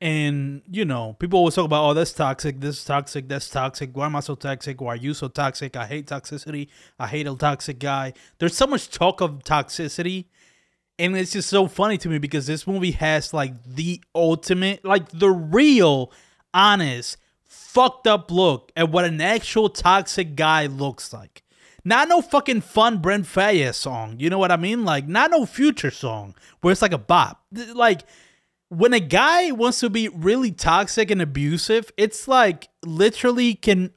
And 0.00 0.62
you 0.70 0.84
know, 0.84 1.14
people 1.18 1.38
always 1.38 1.54
talk 1.54 1.64
about, 1.64 1.84
oh, 1.84 1.94
that's 1.94 2.12
toxic, 2.12 2.60
this 2.60 2.78
is 2.78 2.84
toxic, 2.84 3.28
that's 3.28 3.48
toxic. 3.48 3.96
Why 3.96 4.06
am 4.06 4.16
I 4.16 4.20
so 4.20 4.34
toxic? 4.34 4.80
Why 4.80 4.94
are 4.94 4.96
you 4.96 5.14
so 5.14 5.28
toxic? 5.28 5.76
I 5.76 5.86
hate 5.86 6.06
toxicity. 6.06 6.68
I 6.98 7.06
hate 7.06 7.26
a 7.26 7.34
toxic 7.34 7.78
guy. 7.78 8.12
There's 8.38 8.56
so 8.56 8.66
much 8.66 8.90
talk 8.90 9.20
of 9.22 9.42
toxicity, 9.44 10.26
and 10.98 11.16
it's 11.16 11.32
just 11.32 11.48
so 11.48 11.66
funny 11.66 11.96
to 11.98 12.08
me 12.08 12.18
because 12.18 12.46
this 12.46 12.66
movie 12.66 12.92
has 12.92 13.32
like 13.32 13.52
the 13.64 14.02
ultimate, 14.14 14.84
like 14.84 15.08
the 15.10 15.30
real, 15.30 16.12
honest, 16.52 17.16
fucked 17.44 18.06
up 18.06 18.30
look 18.30 18.72
at 18.76 18.90
what 18.90 19.04
an 19.04 19.20
actual 19.20 19.68
toxic 19.70 20.36
guy 20.36 20.66
looks 20.66 21.12
like. 21.12 21.42
Not 21.84 22.08
no 22.08 22.20
fucking 22.20 22.62
fun 22.62 22.98
Brent 22.98 23.26
Faiyaz 23.26 23.76
song. 23.76 24.16
You 24.18 24.28
know 24.28 24.38
what 24.38 24.50
I 24.50 24.56
mean? 24.56 24.84
Like 24.84 25.06
not 25.06 25.30
no 25.30 25.46
future 25.46 25.90
song 25.90 26.34
where 26.60 26.72
it's 26.72 26.82
like 26.82 26.92
a 26.92 26.98
bop. 26.98 27.44
Like 27.52 28.02
when 28.68 28.92
a 28.92 29.00
guy 29.00 29.52
wants 29.52 29.80
to 29.80 29.90
be 29.90 30.08
really 30.08 30.50
toxic 30.50 31.10
and 31.10 31.22
abusive, 31.22 31.92
it's 31.96 32.26
like 32.26 32.68
literally 32.84 33.54
can 33.54 33.92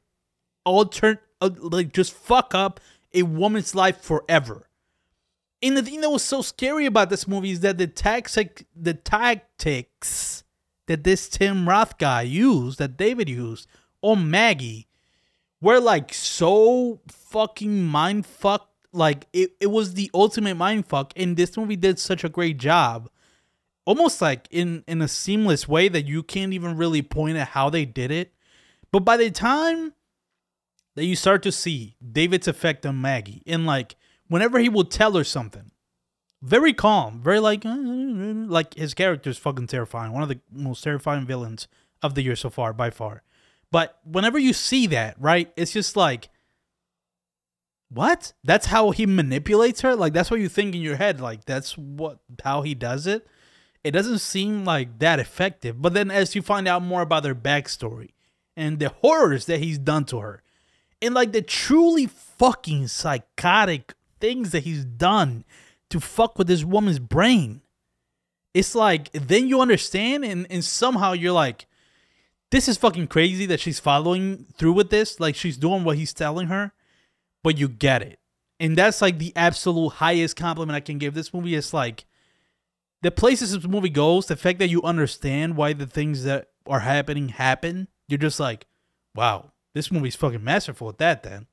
alter 0.66 1.22
uh, 1.42 1.50
like 1.58 1.94
just 1.94 2.14
fuck 2.14 2.54
up 2.54 2.80
a 3.14 3.24
woman's 3.24 3.74
life 3.74 4.02
forever. 4.02 4.70
And 5.62 5.76
the 5.76 5.84
thing 5.84 6.02
that 6.02 6.10
was 6.10 6.24
so 6.24 6.42
scary 6.42 6.86
about 6.86 7.10
this 7.10 7.28
movie 7.28 7.52
is 7.52 7.62
that 7.62 7.78
the 7.78 7.88
toxic 7.88 8.66
the 8.76 8.94
tactics 8.94 10.44
that 10.88 11.04
this 11.04 11.30
Tim 11.30 11.68
Roth 11.68 11.98
guy 11.98 12.22
used, 12.24 12.80
that 12.80 12.98
David 12.98 13.30
used 13.30 13.68
on 14.02 14.30
Maggie, 14.30 14.88
were 15.62 15.80
like 15.80 16.14
so 16.14 17.02
fucking 17.08 17.86
mind 17.86 18.26
fucked. 18.26 18.68
Like 18.92 19.28
it, 19.34 19.52
it 19.60 19.68
was 19.68 19.94
the 19.94 20.10
ultimate 20.14 20.56
mind 20.56 20.88
fuck, 20.88 21.14
and 21.16 21.36
this 21.36 21.58
movie 21.58 21.76
did 21.76 22.00
such 22.00 22.24
a 22.24 22.30
great 22.30 22.58
job. 22.58 23.10
Almost 23.86 24.22
like 24.22 24.48
in 24.52 24.84
in 24.88 25.02
a 25.02 25.08
seamless 25.08 25.68
way 25.68 25.88
that 25.88 26.06
you 26.06 26.22
can't 26.24 26.54
even 26.54 26.78
really 26.78 27.02
point 27.02 27.38
at 27.38 27.50
how 27.50 27.70
they 27.70 27.86
did 27.86 28.12
it. 28.12 28.34
But 28.92 29.02
by 29.02 29.18
the 29.18 29.32
time 29.32 29.94
that 30.96 31.06
you 31.06 31.16
start 31.16 31.44
to 31.44 31.52
see 31.52 31.96
David's 32.12 32.48
effect 32.48 32.86
on 32.86 33.02
Maggie, 33.02 33.44
and 33.48 33.66
like 33.66 33.96
whenever 34.28 34.60
he 34.60 34.70
will 34.70 34.84
tell 34.84 35.14
her 35.14 35.24
something, 35.24 35.72
very 36.42 36.74
calm, 36.74 37.22
very 37.22 37.40
like 37.40 37.64
like 37.66 38.76
his 38.76 38.94
character 38.94 39.30
is 39.30 39.38
fucking 39.38 39.68
terrifying. 39.68 40.12
One 40.12 40.24
of 40.24 40.30
the 40.30 40.40
most 40.52 40.84
terrifying 40.84 41.26
villains 41.26 41.68
of 42.02 42.16
the 42.16 42.22
year 42.22 42.36
so 42.36 42.50
far, 42.50 42.74
by 42.74 42.90
far. 42.90 43.24
But 43.72 44.00
whenever 44.04 44.40
you 44.40 44.54
see 44.54 44.88
that, 44.88 45.16
right, 45.20 45.52
it's 45.56 45.74
just 45.74 45.96
like, 45.96 46.30
what? 47.90 48.34
That's 48.44 48.68
how 48.68 48.92
he 48.92 49.06
manipulates 49.06 49.82
her? 49.82 49.96
Like, 49.96 50.14
that's 50.14 50.32
what 50.32 50.40
you 50.40 50.50
think 50.50 50.76
in 50.76 50.82
your 50.82 50.96
head. 50.96 51.22
Like, 51.22 51.46
that's 51.46 51.78
what, 51.78 52.20
how 52.44 52.62
he 52.62 52.74
does 52.74 53.06
it. 53.08 53.28
It 53.84 53.92
doesn't 53.92 54.20
seem 54.20 54.66
like 54.66 55.00
that 55.00 55.20
effective. 55.20 55.82
But 55.82 55.94
then 55.94 56.12
as 56.12 56.36
you 56.36 56.42
find 56.42 56.68
out 56.68 56.84
more 56.84 57.02
about 57.02 57.24
their 57.24 57.36
backstory 57.36 58.10
and 58.58 58.80
the 58.80 58.90
horrors 58.90 59.46
that 59.46 59.60
he's 59.60 59.78
done 59.78 60.06
to 60.06 60.20
her, 60.20 60.44
and 61.02 61.14
like 61.14 61.32
the 61.32 61.42
truly 61.42 62.06
fucking 62.06 62.88
psychotic 62.88 63.94
things 64.20 64.52
that 64.52 64.64
he's 64.64 64.84
done 64.84 65.46
to 65.90 66.00
fuck 66.00 66.38
with 66.38 66.48
this 66.48 66.64
woman's 66.64 67.00
brain, 67.00 67.62
it's 68.54 68.76
like, 68.76 69.12
then 69.14 69.48
you 69.48 69.62
understand, 69.62 70.26
and, 70.26 70.46
and 70.50 70.64
somehow 70.64 71.14
you're 71.14 71.32
like, 71.32 71.68
this 72.52 72.68
is 72.68 72.78
fucking 72.78 73.08
crazy 73.08 73.46
that 73.46 73.60
she's 73.60 73.80
following 73.80 74.46
through 74.58 74.74
with 74.74 74.90
this. 74.90 75.20
Like 75.20 75.36
she's 75.36 75.58
doing 75.58 75.84
what 75.84 75.98
he's 75.98 76.14
telling 76.14 76.48
her, 76.48 76.74
but 77.44 77.58
you 77.58 77.70
get 77.70 78.02
it. 78.02 78.20
And 78.60 78.76
that's 78.76 79.02
like 79.02 79.20
the 79.20 79.32
absolute 79.36 79.90
highest 79.90 80.36
compliment 80.36 80.76
I 80.76 80.82
can 80.82 80.98
give 80.98 81.14
this 81.14 81.34
movie. 81.34 81.56
It's 81.56 81.74
like 81.74 82.06
the 83.02 83.12
places 83.12 83.54
this 83.54 83.68
movie 83.68 83.90
goes, 83.90 84.28
the 84.28 84.36
fact 84.36 84.60
that 84.60 84.70
you 84.70 84.82
understand 84.84 85.56
why 85.56 85.74
the 85.74 85.88
things 85.88 86.24
that 86.24 86.50
are 86.68 86.82
happening 86.82 87.30
happen, 87.30 87.88
you're 88.08 88.18
just 88.18 88.40
like, 88.40 88.66
wow, 89.16 89.52
this 89.74 89.92
movie's 89.92 90.16
fucking 90.16 90.44
masterful 90.44 90.90
at 90.90 90.98
that 90.98 91.24
then. 91.24 91.48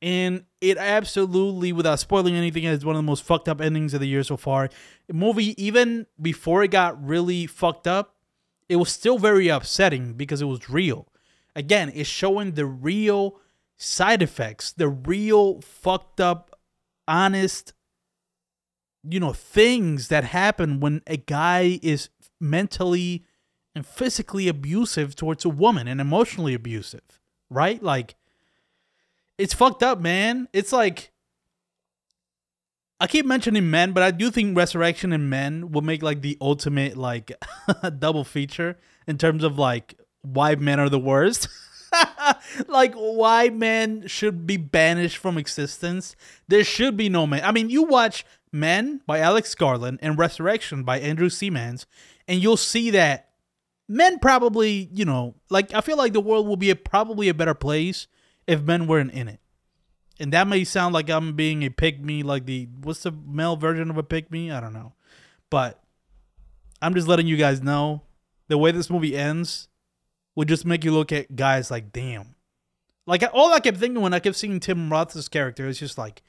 And 0.00 0.44
it 0.60 0.76
absolutely, 0.76 1.72
without 1.72 1.98
spoiling 1.98 2.34
anything, 2.34 2.64
is 2.64 2.84
one 2.84 2.94
of 2.94 2.98
the 2.98 3.06
most 3.06 3.22
fucked 3.22 3.48
up 3.48 3.60
endings 3.60 3.94
of 3.94 4.00
the 4.00 4.08
year 4.08 4.22
so 4.22 4.36
far. 4.36 4.68
The 5.06 5.14
movie, 5.14 5.60
even 5.62 6.06
before 6.20 6.62
it 6.62 6.70
got 6.70 7.02
really 7.02 7.46
fucked 7.46 7.86
up, 7.86 8.14
it 8.68 8.76
was 8.76 8.90
still 8.90 9.18
very 9.18 9.48
upsetting 9.48 10.12
because 10.12 10.42
it 10.42 10.46
was 10.46 10.68
real. 10.68 11.08
Again, 11.56 11.90
it's 11.94 12.08
showing 12.08 12.52
the 12.52 12.66
real 12.66 13.40
side 13.76 14.22
effects, 14.22 14.72
the 14.72 14.88
real 14.88 15.60
fucked 15.60 16.20
up, 16.20 16.58
honest, 17.08 17.72
you 19.08 19.20
know, 19.20 19.32
things 19.32 20.08
that 20.08 20.24
happen 20.24 20.80
when 20.80 21.02
a 21.06 21.16
guy 21.16 21.78
is 21.82 22.08
mentally 22.40 23.24
and 23.74 23.86
physically 23.86 24.48
abusive 24.48 25.14
towards 25.14 25.44
a 25.44 25.48
woman 25.48 25.88
and 25.88 26.00
emotionally 26.00 26.54
abusive, 26.54 27.20
right? 27.50 27.82
Like, 27.82 28.14
it's 29.38 29.54
fucked 29.54 29.82
up, 29.82 30.00
man. 30.00 30.48
It's 30.52 30.72
like 30.72 31.12
I 33.00 33.06
keep 33.06 33.26
mentioning 33.26 33.70
men, 33.70 33.92
but 33.92 34.02
I 34.02 34.10
do 34.12 34.30
think 34.30 34.56
Resurrection 34.56 35.12
and 35.12 35.28
Men 35.28 35.72
will 35.72 35.82
make 35.82 36.02
like 36.02 36.22
the 36.22 36.38
ultimate 36.40 36.96
like 36.96 37.32
double 37.98 38.24
feature 38.24 38.78
in 39.06 39.18
terms 39.18 39.42
of 39.42 39.58
like 39.58 39.94
why 40.22 40.54
men 40.54 40.80
are 40.80 40.88
the 40.88 40.98
worst. 40.98 41.48
like 42.68 42.94
why 42.94 43.50
men 43.50 44.06
should 44.06 44.46
be 44.46 44.56
banished 44.56 45.16
from 45.16 45.36
existence. 45.36 46.16
There 46.48 46.64
should 46.64 46.96
be 46.96 47.08
no 47.08 47.26
men. 47.26 47.44
I 47.44 47.52
mean, 47.52 47.68
you 47.68 47.82
watch 47.82 48.24
Men 48.54 49.00
by 49.04 49.18
Alex 49.18 49.52
Garland 49.56 49.98
and 50.00 50.16
Resurrection 50.16 50.84
by 50.84 51.00
Andrew 51.00 51.28
Semans, 51.28 51.86
and 52.28 52.40
you'll 52.40 52.56
see 52.56 52.90
that 52.90 53.30
men 53.88 54.20
probably, 54.20 54.88
you 54.92 55.04
know, 55.04 55.34
like 55.50 55.74
I 55.74 55.80
feel 55.80 55.96
like 55.96 56.12
the 56.12 56.20
world 56.20 56.46
will 56.46 56.56
be 56.56 56.70
a, 56.70 56.76
probably 56.76 57.28
a 57.28 57.34
better 57.34 57.54
place 57.54 58.06
if 58.46 58.62
men 58.62 58.86
weren't 58.86 59.10
in 59.12 59.26
it. 59.26 59.40
And 60.20 60.32
that 60.32 60.46
may 60.46 60.62
sound 60.62 60.94
like 60.94 61.10
I'm 61.10 61.34
being 61.34 61.64
a 61.64 61.68
pick 61.68 62.00
me, 62.00 62.22
like 62.22 62.46
the 62.46 62.68
what's 62.80 63.02
the 63.02 63.10
male 63.10 63.56
version 63.56 63.90
of 63.90 63.98
a 63.98 64.04
pick 64.04 64.30
me? 64.30 64.52
I 64.52 64.60
don't 64.60 64.72
know. 64.72 64.92
But 65.50 65.82
I'm 66.80 66.94
just 66.94 67.08
letting 67.08 67.26
you 67.26 67.36
guys 67.36 67.60
know 67.60 68.02
the 68.46 68.56
way 68.56 68.70
this 68.70 68.88
movie 68.88 69.16
ends 69.16 69.66
would 70.36 70.46
just 70.46 70.64
make 70.64 70.84
you 70.84 70.92
look 70.92 71.10
at 71.10 71.34
guys 71.34 71.72
like, 71.72 71.92
damn. 71.92 72.36
Like 73.04 73.24
all 73.32 73.52
I 73.52 73.58
kept 73.58 73.78
thinking 73.78 74.00
when 74.00 74.14
I 74.14 74.20
kept 74.20 74.36
seeing 74.36 74.60
Tim 74.60 74.92
Roth's 74.92 75.28
character 75.28 75.66
is 75.66 75.80
just 75.80 75.98
like, 75.98 76.22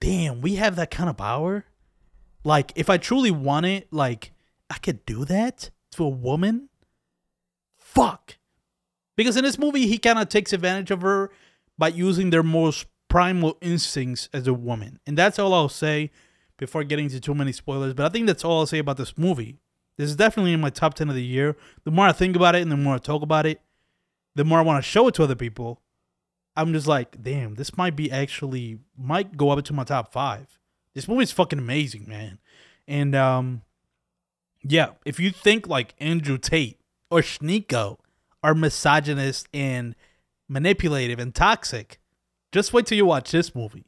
damn, 0.00 0.40
we 0.40 0.56
have 0.56 0.76
that 0.76 0.90
kind 0.90 1.08
of 1.08 1.16
power. 1.16 1.64
Like 2.44 2.72
if 2.76 2.90
I 2.90 2.98
truly 2.98 3.30
want 3.30 3.66
it, 3.66 3.88
like 3.90 4.32
I 4.70 4.78
could 4.78 5.04
do 5.06 5.24
that 5.24 5.70
to 5.92 6.04
a 6.04 6.08
woman. 6.08 6.68
Fuck. 7.76 8.38
Because 9.16 9.36
in 9.36 9.44
this 9.44 9.58
movie, 9.58 9.86
he 9.86 9.98
kind 9.98 10.18
of 10.18 10.28
takes 10.28 10.52
advantage 10.52 10.90
of 10.90 11.02
her 11.02 11.30
by 11.78 11.88
using 11.88 12.30
their 12.30 12.42
most 12.42 12.86
primal 13.08 13.56
instincts 13.60 14.28
as 14.32 14.46
a 14.46 14.54
woman. 14.54 14.98
And 15.06 15.16
that's 15.16 15.38
all 15.38 15.54
I'll 15.54 15.68
say 15.68 16.10
before 16.56 16.84
getting 16.84 17.06
into 17.06 17.20
too 17.20 17.34
many 17.34 17.52
spoilers. 17.52 17.94
But 17.94 18.06
I 18.06 18.08
think 18.08 18.26
that's 18.26 18.44
all 18.44 18.60
I'll 18.60 18.66
say 18.66 18.78
about 18.78 18.96
this 18.96 19.16
movie. 19.16 19.58
This 19.96 20.10
is 20.10 20.16
definitely 20.16 20.52
in 20.52 20.60
my 20.60 20.70
top 20.70 20.94
10 20.94 21.08
of 21.08 21.14
the 21.14 21.24
year. 21.24 21.56
The 21.84 21.90
more 21.92 22.06
I 22.06 22.12
think 22.12 22.34
about 22.34 22.56
it 22.56 22.62
and 22.62 22.72
the 22.72 22.76
more 22.76 22.96
I 22.96 22.98
talk 22.98 23.22
about 23.22 23.46
it, 23.46 23.60
the 24.34 24.44
more 24.44 24.58
I 24.58 24.62
want 24.62 24.82
to 24.82 24.88
show 24.90 25.06
it 25.06 25.14
to 25.14 25.22
other 25.22 25.36
people. 25.36 25.80
I'm 26.56 26.72
just 26.72 26.86
like, 26.86 27.22
damn, 27.22 27.54
this 27.54 27.76
might 27.76 27.96
be 27.96 28.10
actually, 28.10 28.78
might 28.96 29.36
go 29.36 29.50
up 29.50 29.64
to 29.64 29.72
my 29.72 29.84
top 29.84 30.12
five. 30.12 30.58
This 30.94 31.08
movie's 31.08 31.32
fucking 31.32 31.58
amazing, 31.58 32.06
man. 32.08 32.38
And, 32.86 33.14
um, 33.14 33.62
yeah, 34.62 34.90
if 35.04 35.18
you 35.18 35.30
think 35.30 35.66
like 35.66 35.94
Andrew 35.98 36.38
Tate 36.38 36.80
or 37.10 37.20
Sneako 37.20 37.98
are 38.42 38.54
misogynist 38.54 39.48
and 39.52 39.94
manipulative 40.48 41.18
and 41.18 41.34
toxic, 41.34 41.98
just 42.52 42.72
wait 42.72 42.86
till 42.86 42.96
you 42.96 43.06
watch 43.06 43.30
this 43.30 43.54
movie. 43.54 43.84